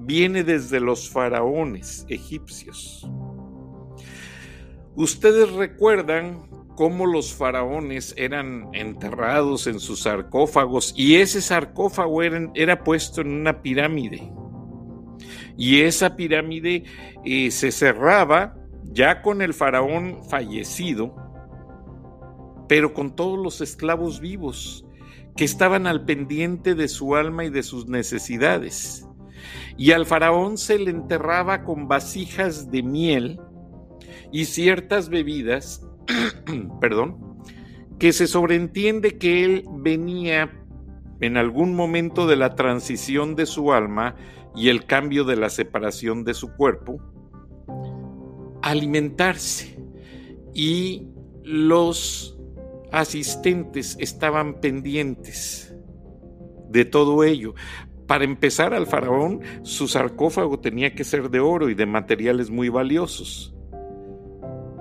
viene 0.00 0.44
desde 0.44 0.80
los 0.80 1.08
faraones 1.08 2.04
egipcios. 2.10 3.10
Ustedes 4.94 5.50
recuerdan 5.52 6.50
cómo 6.76 7.06
los 7.06 7.32
faraones 7.32 8.12
eran 8.18 8.68
enterrados 8.74 9.66
en 9.66 9.80
sus 9.80 10.02
sarcófagos 10.02 10.92
y 10.94 11.16
ese 11.16 11.40
sarcófago 11.40 12.22
era, 12.22 12.84
puesto 12.84 13.22
en 13.22 13.32
una 13.32 13.62
pirámide 13.62 14.30
y 15.56 15.82
esa 15.82 16.16
pirámide 16.16 16.84
eh, 17.24 17.50
se 17.50 17.72
cerraba 17.72 18.56
ya 18.84 19.22
con 19.22 19.42
el 19.42 19.54
faraón 19.54 20.22
fallecido, 20.28 21.14
pero 22.68 22.94
con 22.94 23.14
todos 23.14 23.38
los 23.38 23.60
esclavos 23.60 24.20
vivos 24.20 24.84
que 25.36 25.44
estaban 25.44 25.86
al 25.86 26.04
pendiente 26.04 26.74
de 26.74 26.88
su 26.88 27.16
alma 27.16 27.44
y 27.44 27.50
de 27.50 27.62
sus 27.62 27.86
necesidades. 27.86 29.06
Y 29.76 29.92
al 29.92 30.06
faraón 30.06 30.58
se 30.58 30.78
le 30.78 30.90
enterraba 30.90 31.64
con 31.64 31.88
vasijas 31.88 32.70
de 32.70 32.82
miel 32.82 33.40
y 34.30 34.44
ciertas 34.44 35.08
bebidas, 35.08 35.86
perdón, 36.80 37.38
que 37.98 38.12
se 38.12 38.26
sobreentiende 38.26 39.18
que 39.18 39.44
él 39.44 39.64
venía 39.70 40.50
en 41.20 41.36
algún 41.36 41.74
momento 41.74 42.26
de 42.26 42.36
la 42.36 42.54
transición 42.54 43.36
de 43.36 43.46
su 43.46 43.72
alma 43.72 44.16
y 44.54 44.68
el 44.68 44.84
cambio 44.86 45.24
de 45.24 45.36
la 45.36 45.50
separación 45.50 46.24
de 46.24 46.34
su 46.34 46.52
cuerpo, 46.52 47.00
alimentarse 48.62 49.78
y 50.54 51.08
los 51.42 52.38
asistentes 52.92 53.96
estaban 53.98 54.60
pendientes 54.60 55.74
de 56.68 56.84
todo 56.84 57.24
ello. 57.24 57.54
Para 58.06 58.24
empezar, 58.24 58.74
al 58.74 58.86
faraón 58.86 59.40
su 59.62 59.88
sarcófago 59.88 60.60
tenía 60.60 60.94
que 60.94 61.04
ser 61.04 61.30
de 61.30 61.40
oro 61.40 61.70
y 61.70 61.74
de 61.74 61.86
materiales 61.86 62.50
muy 62.50 62.68
valiosos. 62.68 63.54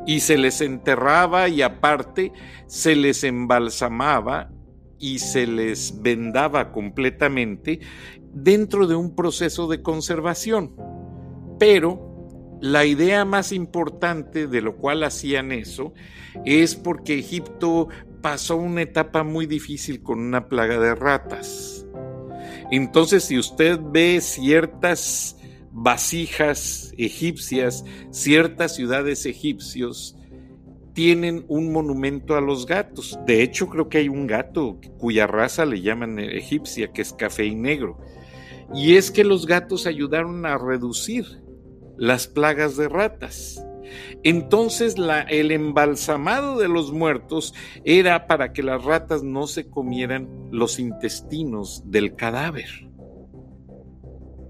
Y 0.05 0.21
se 0.21 0.38
les 0.38 0.62
enterraba 0.62 1.47
y 1.47 1.62
aparte 1.62 2.34
se 2.67 2.95
les 2.95 3.23
embalsamaba 3.23 4.51
y 4.99 5.19
se 5.19 5.47
les 5.47 6.01
vendaba 6.01 6.71
completamente 6.71 7.79
dentro 8.34 8.88
de 8.88 8.96
un 8.96 9.15
proceso 9.15 9.67
de 9.67 9.82
conservación. 9.82 10.76
Pero 11.60 12.12
la 12.62 12.86
idea 12.86 13.26
más 13.26 13.52
importante 13.52 14.48
de 14.48 14.62
lo 14.62 14.78
cual 14.78 15.04
hacían 15.04 15.52
eso 15.52 15.94
es 16.46 16.76
porque 16.76 17.17
Egipto 17.17 17.88
pasó 18.22 18.56
una 18.56 18.84
etapa 18.84 19.24
muy 19.24 19.48
difícil 19.48 20.04
con 20.04 20.20
una 20.20 20.48
plaga 20.48 20.80
de 20.80 20.96
ratas. 20.96 21.86
Entonces, 22.72 23.24
si 23.24 23.38
usted 23.38 23.80
ve 23.82 24.22
ciertas 24.22 25.38
vasijas 25.72 26.94
egipcias, 26.98 27.84
ciertas 28.12 28.76
ciudades 28.76 29.26
egipcios, 29.26 30.15
tienen 30.94 31.46
un 31.48 31.72
monumento 31.72 32.36
a 32.36 32.41
los 32.41 32.65
gatos. 32.65 33.17
De 33.26 33.41
hecho, 33.41 33.70
creo 33.70 33.89
que 33.89 34.00
hay 34.00 34.10
un 34.10 34.28
gato 34.28 34.80
cuya 34.98 35.26
raza 35.26 35.65
le 35.65 35.82
llaman 35.82 36.20
egipcia, 36.20 36.91
que 36.91 37.02
es 37.02 37.13
café 37.13 37.46
y 37.46 37.56
negro 37.56 37.98
y 38.73 38.95
es 38.95 39.12
que 39.12 39.23
los 39.23 39.45
gatos 39.45 39.86
ayudaron 39.86 40.45
a 40.45 40.57
reducir 40.57 41.25
las 41.97 42.27
plagas 42.27 42.77
de 42.77 42.88
ratas. 42.88 43.63
Entonces 44.23 44.95
el 45.29 45.51
embalsamado 45.51 46.57
de 46.57 46.69
los 46.69 46.91
muertos 46.91 47.53
era 47.84 48.27
para 48.27 48.53
que 48.53 48.63
las 48.63 48.84
ratas 48.84 49.23
no 49.23 49.47
se 49.47 49.69
comieran 49.69 50.29
los 50.51 50.79
intestinos 50.79 51.84
del 51.86 52.15
cadáver. 52.15 52.69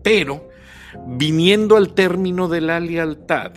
Pero, 0.03 0.49
viniendo 1.07 1.77
al 1.77 1.93
término 1.93 2.47
de 2.47 2.61
la 2.61 2.79
lealtad, 2.79 3.53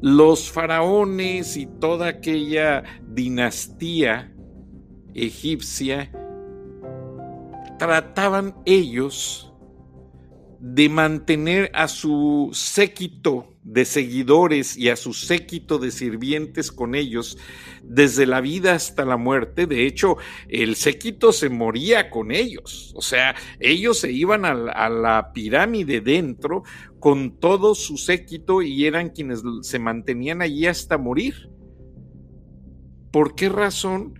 los 0.00 0.50
faraones 0.50 1.56
y 1.56 1.66
toda 1.66 2.08
aquella 2.08 2.82
dinastía 3.06 4.34
egipcia 5.14 6.10
trataban 7.86 8.54
ellos 8.64 9.52
de 10.58 10.88
mantener 10.88 11.70
a 11.74 11.86
su 11.86 12.48
séquito 12.54 13.50
de 13.62 13.84
seguidores 13.84 14.74
y 14.78 14.88
a 14.88 14.96
su 14.96 15.12
séquito 15.12 15.78
de 15.78 15.90
sirvientes 15.90 16.72
con 16.72 16.94
ellos 16.94 17.36
desde 17.82 18.24
la 18.24 18.40
vida 18.40 18.72
hasta 18.72 19.04
la 19.04 19.18
muerte. 19.18 19.66
De 19.66 19.86
hecho, 19.86 20.16
el 20.48 20.76
séquito 20.76 21.32
se 21.32 21.50
moría 21.50 22.08
con 22.08 22.32
ellos. 22.32 22.94
O 22.96 23.02
sea, 23.02 23.34
ellos 23.60 24.00
se 24.00 24.12
iban 24.12 24.46
a 24.46 24.54
la, 24.54 25.30
pirámide 25.34 26.00
dentro 26.00 26.62
con 27.00 27.38
todo 27.38 27.74
su 27.74 27.98
séquito 27.98 28.62
y 28.62 28.86
eran 28.86 29.10
quienes 29.10 29.42
se 29.60 29.78
mantenían 29.78 30.40
allí 30.40 30.66
hasta 30.66 30.96
morir. 30.96 31.50
¿Por 33.12 33.34
qué 33.34 33.50
razón? 33.50 34.18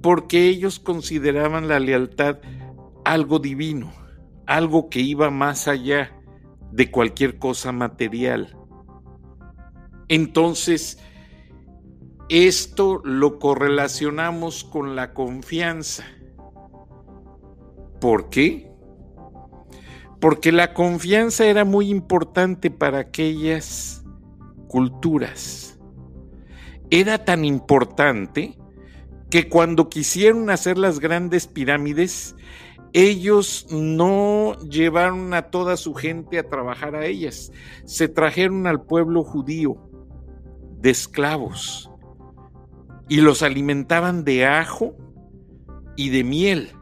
Porque 0.00 0.48
ellos 0.48 0.78
consideraban 0.80 1.68
la 1.68 1.78
lealtad 1.78 2.38
algo 3.04 3.38
divino, 3.38 3.92
algo 4.46 4.88
que 4.88 5.00
iba 5.00 5.30
más 5.30 5.68
allá 5.68 6.12
de 6.70 6.90
cualquier 6.90 7.38
cosa 7.38 7.72
material. 7.72 8.56
Entonces, 10.08 10.98
esto 12.28 13.00
lo 13.04 13.38
correlacionamos 13.38 14.64
con 14.64 14.96
la 14.96 15.12
confianza. 15.12 16.04
¿Por 18.00 18.30
qué? 18.30 18.70
Porque 20.20 20.52
la 20.52 20.72
confianza 20.72 21.46
era 21.46 21.64
muy 21.64 21.90
importante 21.90 22.70
para 22.70 23.00
aquellas 23.00 24.04
culturas. 24.68 25.78
Era 26.90 27.24
tan 27.24 27.44
importante 27.44 28.58
que 29.30 29.48
cuando 29.48 29.88
quisieron 29.88 30.50
hacer 30.50 30.78
las 30.78 31.00
grandes 31.00 31.46
pirámides, 31.46 32.36
ellos 32.92 33.66
no 33.70 34.58
llevaron 34.68 35.32
a 35.34 35.50
toda 35.50 35.76
su 35.76 35.94
gente 35.94 36.38
a 36.38 36.48
trabajar 36.48 36.94
a 36.94 37.06
ellas, 37.06 37.50
se 37.84 38.08
trajeron 38.08 38.66
al 38.66 38.82
pueblo 38.82 39.24
judío 39.24 39.76
de 40.78 40.90
esclavos 40.90 41.90
y 43.08 43.20
los 43.20 43.42
alimentaban 43.42 44.24
de 44.24 44.46
ajo 44.46 44.96
y 45.96 46.10
de 46.10 46.24
miel 46.24 46.72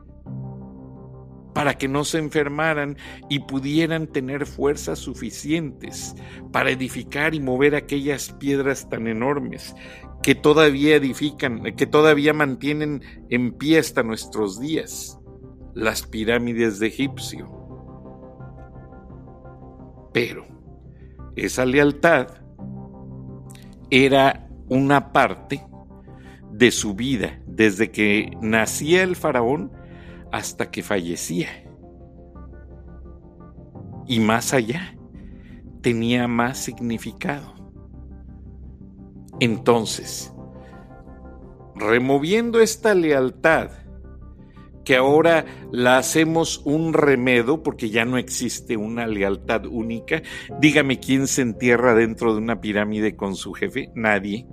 para 1.55 1.75
que 1.75 1.89
no 1.89 2.05
se 2.05 2.19
enfermaran 2.19 2.97
y 3.29 3.41
pudieran 3.41 4.07
tener 4.07 4.47
fuerzas 4.47 4.99
suficientes 4.99 6.15
para 6.53 6.71
edificar 6.71 7.35
y 7.35 7.41
mover 7.41 7.75
aquellas 7.75 8.33
piedras 8.33 8.89
tan 8.89 9.07
enormes 9.07 9.75
que 10.23 10.35
todavía 10.35 10.97
edifican, 10.97 11.63
que 11.77 11.87
todavía 11.87 12.33
mantienen 12.33 13.03
en 13.29 13.53
pie 13.53 13.79
hasta 13.79 14.03
nuestros 14.03 14.61
días 14.61 15.20
las 15.75 16.03
pirámides 16.03 16.79
de 16.79 16.89
Egipcio. 16.89 17.49
Pero 20.13 20.45
esa 21.37 21.65
lealtad 21.65 22.29
era 23.91 24.49
una 24.69 25.13
parte 25.13 25.65
de 26.53 26.71
su 26.71 26.95
vida, 26.95 27.41
desde 27.47 27.91
que 27.91 28.37
nacía 28.41 29.03
el 29.03 29.17
faraón 29.17 29.73
hasta 30.33 30.71
que 30.71 30.83
fallecía. 30.83 31.49
Y 34.07 34.21
más 34.21 34.53
allá, 34.53 34.97
tenía 35.81 36.29
más 36.29 36.59
significado. 36.59 37.55
Entonces, 39.39 40.33
removiendo 41.75 42.61
esta 42.61 42.95
lealtad 42.95 43.71
que 44.91 44.97
ahora 44.97 45.45
la 45.71 45.99
hacemos 45.99 46.63
un 46.65 46.93
remedo 46.93 47.63
porque 47.63 47.91
ya 47.91 48.05
no 48.05 48.19
existe 48.19 48.77
una 48.77 49.07
lealtad 49.07 49.67
única. 49.67 50.21
Dígame 50.61 50.99
quién 50.99 51.29
se 51.29 51.43
entierra 51.43 51.95
dentro 51.95 52.33
de 52.35 52.41
una 52.41 52.61
pirámide 52.61 53.15
con 53.15 53.37
su 53.37 53.53
jefe. 53.53 53.93
Nadie. 53.95 54.49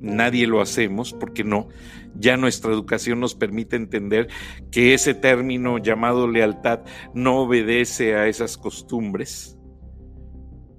Nadie 0.00 0.46
lo 0.46 0.62
hacemos 0.62 1.12
porque 1.12 1.44
no. 1.44 1.68
Ya 2.14 2.38
nuestra 2.38 2.72
educación 2.72 3.20
nos 3.20 3.34
permite 3.34 3.76
entender 3.76 4.28
que 4.70 4.94
ese 4.94 5.12
término 5.12 5.76
llamado 5.76 6.26
lealtad 6.26 6.80
no 7.12 7.42
obedece 7.42 8.14
a 8.14 8.26
esas 8.26 8.56
costumbres. 8.56 9.58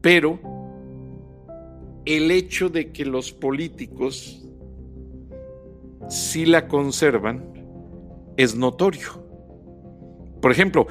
Pero 0.01 0.39
el 2.05 2.31
hecho 2.31 2.69
de 2.69 2.91
que 2.91 3.05
los 3.05 3.31
políticos 3.33 4.43
sí 6.07 6.47
la 6.47 6.67
conservan 6.67 7.58
es 8.39 8.55
notorio. 8.55 9.21
Por 10.41 10.53
ejemplo, 10.53 10.87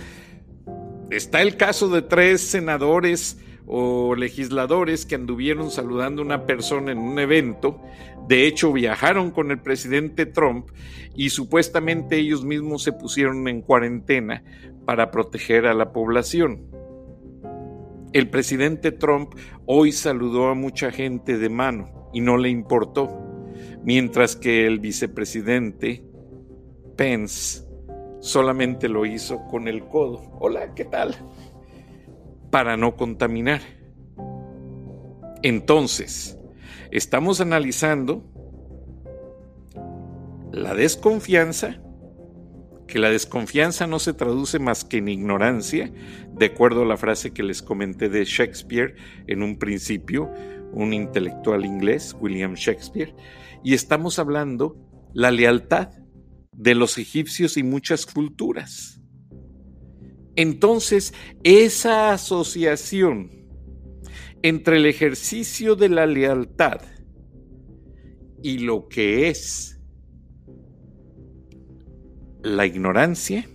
está 1.10 1.40
el 1.40 1.56
caso 1.56 1.88
de 1.88 2.02
tres 2.02 2.42
senadores 2.42 3.38
o 3.64 4.14
legisladores 4.14 5.06
que 5.06 5.14
anduvieron 5.14 5.70
saludando 5.70 6.20
a 6.20 6.26
una 6.26 6.44
persona 6.44 6.92
en 6.92 6.98
un 6.98 7.18
evento. 7.18 7.80
De 8.28 8.46
hecho, 8.46 8.70
viajaron 8.70 9.30
con 9.30 9.50
el 9.50 9.62
presidente 9.62 10.26
Trump 10.26 10.68
y 11.14 11.30
supuestamente 11.30 12.18
ellos 12.18 12.44
mismos 12.44 12.82
se 12.82 12.92
pusieron 12.92 13.48
en 13.48 13.62
cuarentena 13.62 14.44
para 14.84 15.10
proteger 15.10 15.64
a 15.64 15.72
la 15.72 15.90
población. 15.90 16.66
El 18.12 18.28
presidente 18.28 18.92
Trump 18.92 19.34
hoy 19.64 19.92
saludó 19.92 20.48
a 20.48 20.54
mucha 20.54 20.90
gente 20.90 21.38
de 21.38 21.48
mano 21.48 22.10
y 22.12 22.20
no 22.20 22.36
le 22.36 22.50
importó, 22.50 23.08
mientras 23.82 24.36
que 24.36 24.66
el 24.66 24.80
vicepresidente 24.80 26.07
Pence 26.98 27.64
solamente 28.20 28.88
lo 28.88 29.06
hizo 29.06 29.46
con 29.46 29.68
el 29.68 29.86
codo. 29.86 30.20
Hola, 30.40 30.74
¿qué 30.74 30.84
tal? 30.84 31.14
Para 32.50 32.76
no 32.76 32.96
contaminar. 32.96 33.60
Entonces, 35.42 36.36
estamos 36.90 37.40
analizando 37.40 38.24
la 40.50 40.74
desconfianza, 40.74 41.80
que 42.88 42.98
la 42.98 43.10
desconfianza 43.10 43.86
no 43.86 44.00
se 44.00 44.12
traduce 44.12 44.58
más 44.58 44.84
que 44.84 44.96
en 44.96 45.06
ignorancia, 45.08 45.92
de 46.32 46.46
acuerdo 46.46 46.82
a 46.82 46.86
la 46.86 46.96
frase 46.96 47.32
que 47.32 47.44
les 47.44 47.62
comenté 47.62 48.08
de 48.08 48.24
Shakespeare 48.24 48.96
en 49.28 49.44
un 49.44 49.56
principio, 49.60 50.32
un 50.72 50.92
intelectual 50.92 51.64
inglés, 51.64 52.16
William 52.18 52.54
Shakespeare, 52.54 53.14
y 53.62 53.74
estamos 53.74 54.18
hablando 54.18 54.76
la 55.12 55.30
lealtad 55.30 55.90
de 56.58 56.74
los 56.74 56.98
egipcios 56.98 57.56
y 57.56 57.62
muchas 57.62 58.04
culturas. 58.04 59.00
Entonces, 60.34 61.14
esa 61.44 62.12
asociación 62.12 63.30
entre 64.42 64.76
el 64.76 64.86
ejercicio 64.86 65.76
de 65.76 65.88
la 65.88 66.06
lealtad 66.06 66.80
y 68.42 68.58
lo 68.58 68.88
que 68.88 69.28
es 69.28 69.80
la 72.42 72.66
ignorancia 72.66 73.48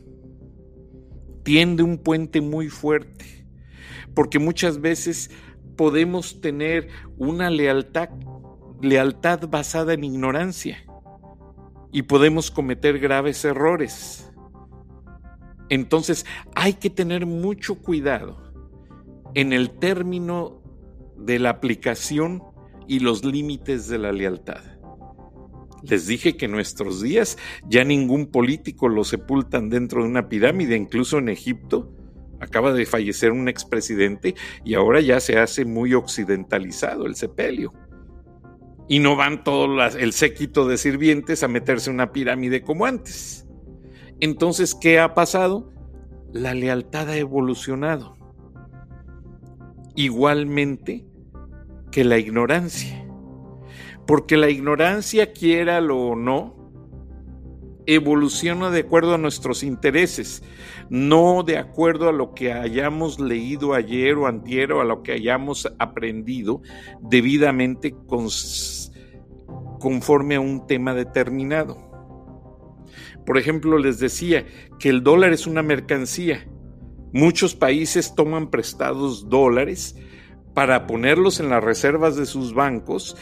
tiende 1.43 1.83
un 1.83 1.97
puente 1.97 2.39
muy 2.39 2.69
fuerte, 2.69 3.45
porque 4.13 4.39
muchas 4.39 4.79
veces 4.79 5.29
podemos 5.75 6.39
tener 6.39 6.87
una 7.17 7.49
lealtad, 7.49 8.09
lealtad 8.81 9.49
basada 9.49 9.93
en 9.93 10.05
ignorancia 10.05 10.85
y 11.93 12.01
podemos 12.01 12.51
cometer 12.51 12.99
graves 12.99 13.45
errores. 13.45 14.29
Entonces 15.69 16.25
hay 16.55 16.73
que 16.73 16.89
tener 16.89 17.25
mucho 17.25 17.75
cuidado 17.75 18.51
en 19.35 19.53
el 19.53 19.69
término 19.69 20.61
de 21.15 21.39
la 21.39 21.51
aplicación 21.51 22.43
y 22.87 22.99
los 22.99 23.23
límites 23.23 23.87
de 23.87 23.99
la 23.99 24.11
lealtad. 24.11 24.61
Les 25.83 26.07
dije 26.07 26.35
que 26.35 26.45
en 26.45 26.51
nuestros 26.51 27.01
días 27.01 27.37
ya 27.67 27.83
ningún 27.83 28.27
político 28.27 28.89
lo 28.89 29.03
sepultan 29.03 29.69
dentro 29.69 30.01
de 30.01 30.09
una 30.09 30.29
pirámide, 30.29 30.75
incluso 30.75 31.19
en 31.19 31.29
Egipto 31.29 31.93
acaba 32.39 32.73
de 32.73 32.85
fallecer 32.85 33.31
un 33.31 33.47
expresidente 33.47 34.35
y 34.65 34.73
ahora 34.73 34.99
ya 34.99 35.19
se 35.19 35.37
hace 35.37 35.63
muy 35.63 35.93
occidentalizado 35.93 37.05
el 37.05 37.15
sepelio 37.15 37.71
y 38.87 38.99
no 38.99 39.15
van 39.15 39.43
todo 39.43 39.81
el 39.85 40.13
séquito 40.13 40.67
de 40.67 40.77
sirvientes 40.77 41.43
a 41.43 41.47
meterse 41.47 41.89
en 41.89 41.95
una 41.95 42.11
pirámide 42.11 42.61
como 42.61 42.85
antes. 42.85 43.47
Entonces, 44.19 44.75
¿qué 44.75 44.99
ha 44.99 45.13
pasado? 45.13 45.71
La 46.31 46.53
lealtad 46.53 47.09
ha 47.09 47.17
evolucionado. 47.17 48.17
Igualmente 49.95 51.05
que 51.91 52.03
la 52.03 52.17
ignorancia. 52.17 53.05
Porque 54.05 54.37
la 54.37 54.49
ignorancia, 54.49 55.31
quiéralo 55.31 55.97
o 55.97 56.15
no, 56.15 56.62
evoluciona 57.85 58.69
de 58.69 58.81
acuerdo 58.81 59.15
a 59.15 59.17
nuestros 59.17 59.63
intereses, 59.63 60.43
no 60.89 61.43
de 61.43 61.57
acuerdo 61.57 62.09
a 62.09 62.13
lo 62.13 62.33
que 62.33 62.53
hayamos 62.53 63.19
leído 63.19 63.73
ayer 63.73 64.15
o 64.15 64.27
antier 64.27 64.71
o 64.71 64.81
a 64.81 64.85
lo 64.85 65.03
que 65.03 65.13
hayamos 65.13 65.71
aprendido 65.79 66.61
debidamente 67.01 67.95
conforme 69.79 70.35
a 70.35 70.39
un 70.39 70.67
tema 70.67 70.93
determinado. 70.93 71.91
Por 73.25 73.37
ejemplo, 73.37 73.77
les 73.77 73.99
decía 73.99 74.45
que 74.79 74.89
el 74.89 75.03
dólar 75.03 75.33
es 75.33 75.47
una 75.47 75.63
mercancía. 75.63 76.47
Muchos 77.13 77.55
países 77.55 78.15
toman 78.15 78.49
prestados 78.49 79.29
dólares 79.29 79.95
para 80.53 80.87
ponerlos 80.87 81.39
en 81.39 81.49
las 81.49 81.63
reservas 81.63 82.15
de 82.15 82.25
sus 82.25 82.53
bancos, 82.53 83.15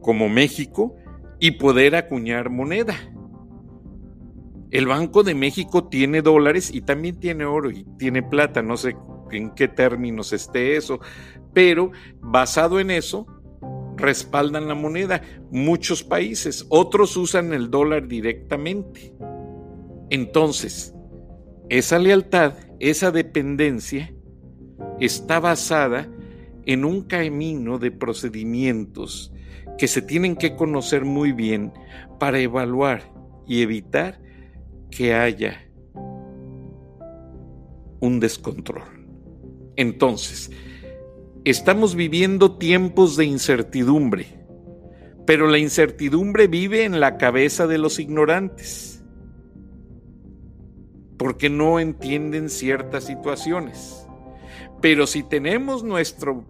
como 0.00 0.28
México, 0.28 0.96
y 1.38 1.52
poder 1.52 1.96
acuñar 1.96 2.50
moneda. 2.50 2.94
El 4.70 4.86
Banco 4.86 5.22
de 5.22 5.34
México 5.34 5.88
tiene 5.88 6.22
dólares 6.22 6.72
y 6.72 6.80
también 6.80 7.20
tiene 7.20 7.44
oro 7.44 7.70
y 7.70 7.84
tiene 7.98 8.22
plata, 8.22 8.62
no 8.62 8.76
sé 8.76 8.96
en 9.30 9.50
qué 9.50 9.68
términos 9.68 10.32
esté 10.32 10.76
eso, 10.76 11.00
pero 11.52 11.90
basado 12.20 12.80
en 12.80 12.90
eso, 12.90 13.26
respaldan 13.96 14.68
la 14.68 14.74
moneda. 14.74 15.22
Muchos 15.50 16.02
países, 16.02 16.66
otros 16.68 17.16
usan 17.16 17.52
el 17.52 17.70
dólar 17.70 18.08
directamente. 18.08 19.14
Entonces, 20.10 20.94
esa 21.68 21.98
lealtad, 21.98 22.54
esa 22.78 23.10
dependencia, 23.10 24.14
está 25.00 25.40
basada 25.40 26.08
en 26.64 26.84
un 26.84 27.02
camino 27.02 27.78
de 27.78 27.90
procedimientos 27.90 29.32
que 29.78 29.88
se 29.88 30.02
tienen 30.02 30.36
que 30.36 30.56
conocer 30.56 31.04
muy 31.04 31.32
bien 31.32 31.72
para 32.18 32.38
evaluar 32.38 33.12
y 33.46 33.62
evitar 33.62 34.20
que 34.90 35.14
haya 35.14 35.66
un 38.00 38.20
descontrol. 38.20 38.82
Entonces, 39.76 40.50
estamos 41.44 41.94
viviendo 41.94 42.56
tiempos 42.56 43.16
de 43.16 43.26
incertidumbre, 43.26 44.26
pero 45.26 45.48
la 45.48 45.58
incertidumbre 45.58 46.46
vive 46.46 46.84
en 46.84 47.00
la 47.00 47.18
cabeza 47.18 47.66
de 47.66 47.78
los 47.78 47.98
ignorantes, 47.98 49.02
porque 51.18 51.50
no 51.50 51.80
entienden 51.80 52.48
ciertas 52.48 53.04
situaciones. 53.04 54.06
Pero 54.80 55.06
si 55.06 55.22
tenemos 55.22 55.82
nuestro 55.82 56.44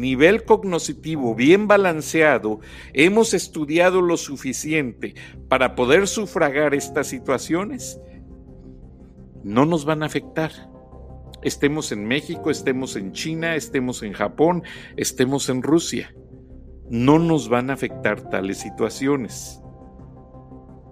nivel 0.00 0.44
cognitivo 0.44 1.34
bien 1.34 1.68
balanceado, 1.68 2.60
hemos 2.92 3.34
estudiado 3.34 4.02
lo 4.02 4.16
suficiente 4.16 5.14
para 5.48 5.74
poder 5.74 6.06
sufragar 6.08 6.74
estas 6.74 7.06
situaciones, 7.06 8.00
no 9.42 9.66
nos 9.66 9.84
van 9.84 10.02
a 10.02 10.06
afectar. 10.06 10.50
Estemos 11.42 11.92
en 11.92 12.06
México, 12.06 12.50
estemos 12.50 12.96
en 12.96 13.12
China, 13.12 13.54
estemos 13.54 14.02
en 14.02 14.14
Japón, 14.14 14.62
estemos 14.96 15.50
en 15.50 15.62
Rusia. 15.62 16.14
No 16.88 17.18
nos 17.18 17.50
van 17.50 17.68
a 17.68 17.74
afectar 17.74 18.30
tales 18.30 18.58
situaciones. 18.58 19.60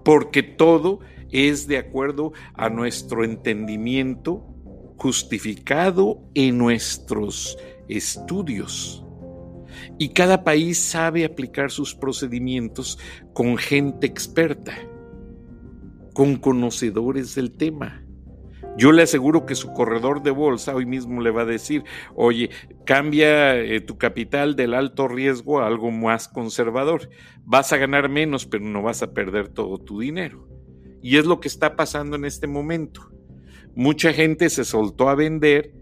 Porque 0.05 0.43
todo 0.43 0.99
es 1.31 1.67
de 1.67 1.79
acuerdo 1.79 2.33
a 2.53 2.69
nuestro 2.69 3.23
entendimiento 3.23 4.45
justificado 4.97 6.21
en 6.35 6.59
nuestros 6.59 7.57
estudios. 7.87 9.05
Y 9.97 10.09
cada 10.09 10.43
país 10.43 10.77
sabe 10.77 11.25
aplicar 11.25 11.71
sus 11.71 11.95
procedimientos 11.95 12.99
con 13.33 13.57
gente 13.57 14.07
experta, 14.07 14.73
con 16.13 16.35
conocedores 16.37 17.35
del 17.35 17.51
tema. 17.51 18.03
Yo 18.75 18.91
le 18.91 19.03
aseguro 19.03 19.45
que 19.45 19.53
su 19.53 19.71
corredor 19.71 20.23
de 20.23 20.31
bolsa 20.31 20.75
hoy 20.75 20.85
mismo 20.85 21.21
le 21.21 21.29
va 21.29 21.43
a 21.43 21.45
decir, 21.45 21.83
oye, 22.15 22.49
cambia 22.85 23.55
eh, 23.55 23.81
tu 23.81 23.97
capital 23.99 24.55
del 24.55 24.73
alto 24.73 25.07
riesgo 25.07 25.59
a 25.59 25.67
algo 25.67 25.91
más 25.91 26.27
conservador. 26.27 27.09
Vas 27.45 27.71
a 27.71 27.77
ganar 27.77 28.09
menos, 28.09 28.47
pero 28.47 28.65
no 28.65 28.81
vas 28.81 29.03
a 29.03 29.13
perder 29.13 29.49
todo 29.49 29.77
tu 29.77 29.99
dinero. 29.99 30.47
Y 31.03 31.17
es 31.17 31.25
lo 31.25 31.39
que 31.39 31.49
está 31.49 31.75
pasando 31.75 32.15
en 32.15 32.25
este 32.25 32.47
momento. 32.47 33.11
Mucha 33.75 34.11
gente 34.11 34.49
se 34.49 34.65
soltó 34.65 35.09
a 35.09 35.15
vender 35.15 35.73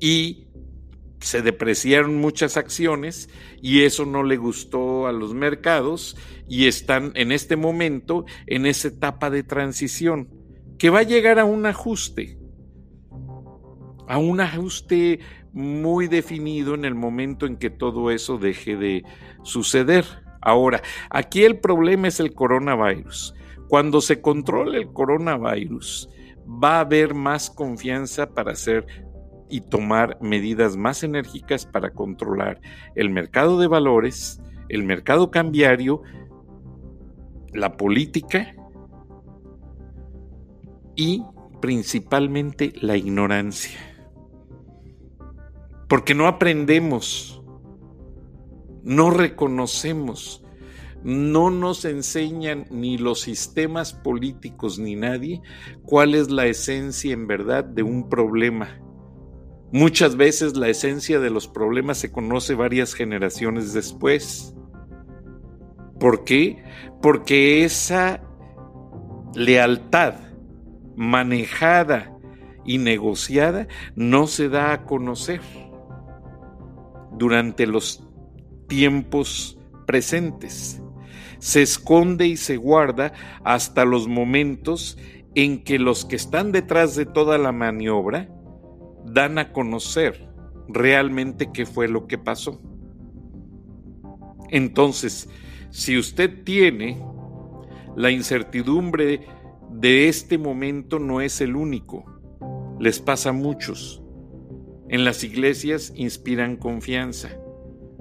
y 0.00 0.48
se 1.20 1.42
depreciaron 1.42 2.16
muchas 2.16 2.56
acciones 2.56 3.28
y 3.60 3.82
eso 3.82 4.06
no 4.06 4.22
le 4.22 4.36
gustó 4.36 5.06
a 5.06 5.12
los 5.12 5.34
mercados 5.34 6.16
y 6.48 6.66
están 6.66 7.12
en 7.14 7.30
este 7.30 7.56
momento 7.56 8.24
en 8.46 8.66
esa 8.66 8.88
etapa 8.88 9.30
de 9.30 9.42
transición 9.42 10.28
que 10.78 10.90
va 10.90 11.00
a 11.00 11.04
llegar 11.04 11.38
a 11.38 11.44
un 11.44 11.66
ajuste, 11.66 12.38
a 14.08 14.18
un 14.18 14.40
ajuste 14.40 15.20
muy 15.52 16.08
definido 16.08 16.74
en 16.74 16.84
el 16.84 16.94
momento 16.94 17.46
en 17.46 17.56
que 17.56 17.70
todo 17.70 18.10
eso 18.10 18.38
deje 18.38 18.76
de 18.76 19.04
suceder. 19.42 20.04
Ahora, 20.40 20.82
aquí 21.10 21.44
el 21.44 21.58
problema 21.58 22.08
es 22.08 22.18
el 22.18 22.32
coronavirus. 22.32 23.34
Cuando 23.68 24.00
se 24.00 24.20
controle 24.20 24.78
el 24.78 24.92
coronavirus, 24.92 26.08
va 26.46 26.78
a 26.78 26.80
haber 26.80 27.14
más 27.14 27.50
confianza 27.50 28.32
para 28.32 28.52
hacer 28.52 29.09
y 29.50 29.60
tomar 29.62 30.16
medidas 30.20 30.76
más 30.76 31.02
enérgicas 31.02 31.66
para 31.66 31.90
controlar 31.90 32.60
el 32.94 33.10
mercado 33.10 33.58
de 33.58 33.66
valores, 33.66 34.40
el 34.68 34.84
mercado 34.84 35.30
cambiario, 35.30 36.02
la 37.52 37.76
política 37.76 38.54
y 40.94 41.24
principalmente 41.60 42.72
la 42.80 42.96
ignorancia. 42.96 43.78
Porque 45.88 46.14
no 46.14 46.28
aprendemos, 46.28 47.42
no 48.84 49.10
reconocemos, 49.10 50.44
no 51.02 51.50
nos 51.50 51.84
enseñan 51.84 52.66
ni 52.70 52.98
los 52.98 53.20
sistemas 53.22 53.92
políticos 53.94 54.78
ni 54.78 54.94
nadie 54.94 55.40
cuál 55.82 56.14
es 56.14 56.30
la 56.30 56.46
esencia 56.46 57.12
en 57.12 57.26
verdad 57.26 57.64
de 57.64 57.82
un 57.82 58.08
problema 58.08 58.80
Muchas 59.72 60.16
veces 60.16 60.56
la 60.56 60.68
esencia 60.68 61.20
de 61.20 61.30
los 61.30 61.46
problemas 61.46 61.98
se 61.98 62.10
conoce 62.10 62.54
varias 62.54 62.92
generaciones 62.92 63.72
después. 63.72 64.54
¿Por 66.00 66.24
qué? 66.24 66.64
Porque 67.00 67.64
esa 67.64 68.20
lealtad 69.34 70.14
manejada 70.96 72.16
y 72.64 72.78
negociada 72.78 73.68
no 73.94 74.26
se 74.26 74.48
da 74.48 74.72
a 74.72 74.84
conocer 74.84 75.40
durante 77.16 77.66
los 77.68 78.08
tiempos 78.66 79.56
presentes. 79.86 80.82
Se 81.38 81.62
esconde 81.62 82.26
y 82.26 82.36
se 82.36 82.56
guarda 82.56 83.12
hasta 83.44 83.84
los 83.84 84.08
momentos 84.08 84.98
en 85.36 85.62
que 85.62 85.78
los 85.78 86.04
que 86.04 86.16
están 86.16 86.50
detrás 86.50 86.96
de 86.96 87.06
toda 87.06 87.38
la 87.38 87.52
maniobra 87.52 88.28
dan 89.04 89.38
a 89.38 89.52
conocer 89.52 90.28
realmente 90.68 91.50
qué 91.52 91.66
fue 91.66 91.88
lo 91.88 92.06
que 92.06 92.18
pasó. 92.18 92.60
Entonces, 94.50 95.28
si 95.70 95.98
usted 95.98 96.42
tiene 96.44 97.02
la 97.96 98.10
incertidumbre 98.10 99.26
de 99.70 100.08
este 100.08 100.38
momento 100.38 100.98
no 100.98 101.20
es 101.20 101.40
el 101.40 101.56
único, 101.56 102.04
les 102.78 103.00
pasa 103.00 103.30
a 103.30 103.32
muchos. 103.32 104.02
En 104.88 105.04
las 105.04 105.22
iglesias 105.22 105.92
inspiran 105.94 106.56
confianza. 106.56 107.30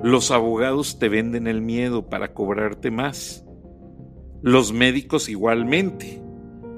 Los 0.02 0.32
abogados 0.32 0.98
te 0.98 1.10
venden 1.10 1.46
el 1.48 1.62
miedo 1.62 2.10
para 2.10 2.34
cobrarte 2.34 2.90
más. 2.90 3.46
Los 4.42 4.74
médicos 4.74 5.30
igualmente. 5.30 6.22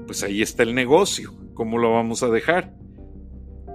Pues 0.06 0.22
ahí 0.22 0.42
está 0.42 0.64
el 0.64 0.74
negocio. 0.74 1.32
¿Cómo 1.54 1.78
lo 1.78 1.92
vamos 1.92 2.22
a 2.22 2.28
dejar? 2.28 2.74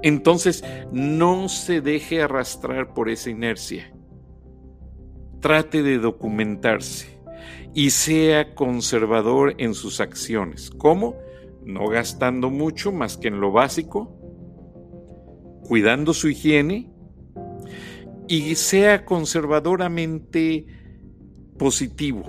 Entonces, 0.03 0.63
no 0.91 1.49
se 1.49 1.81
deje 1.81 2.21
arrastrar 2.21 2.93
por 2.93 3.10
esa 3.10 3.29
inercia. 3.29 3.93
Trate 5.41 5.83
de 5.83 5.97
documentarse 5.97 7.19
y 7.73 7.91
sea 7.91 8.53
conservador 8.55 9.55
en 9.57 9.73
sus 9.73 9.99
acciones. 9.99 10.69
¿Cómo? 10.69 11.15
No 11.63 11.88
gastando 11.88 12.49
mucho 12.49 12.91
más 12.91 13.17
que 13.17 13.27
en 13.27 13.39
lo 13.39 13.51
básico, 13.51 14.13
cuidando 15.67 16.13
su 16.13 16.29
higiene 16.29 16.91
y 18.27 18.55
sea 18.55 19.05
conservadoramente 19.05 20.65
positivo 21.57 22.23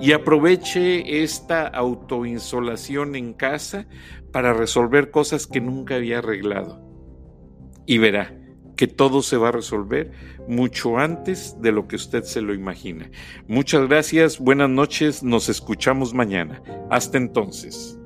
y 0.00 0.12
aproveche 0.12 1.22
esta 1.22 1.66
autoinsolación 1.66 3.14
en 3.16 3.32
casa 3.32 3.86
para 4.32 4.52
resolver 4.52 5.10
cosas 5.10 5.46
que 5.46 5.60
nunca 5.60 5.96
había 5.96 6.18
arreglado 6.18 6.83
y 7.86 7.98
verá 7.98 8.34
que 8.76 8.86
todo 8.86 9.22
se 9.22 9.36
va 9.36 9.48
a 9.48 9.52
resolver 9.52 10.12
mucho 10.48 10.98
antes 10.98 11.60
de 11.60 11.72
lo 11.72 11.86
que 11.86 11.96
usted 11.96 12.24
se 12.24 12.40
lo 12.40 12.54
imagina. 12.54 13.10
Muchas 13.46 13.88
gracias, 13.88 14.38
buenas 14.38 14.68
noches, 14.68 15.22
nos 15.22 15.48
escuchamos 15.48 16.12
mañana. 16.12 16.62
Hasta 16.90 17.18
entonces. 17.18 17.98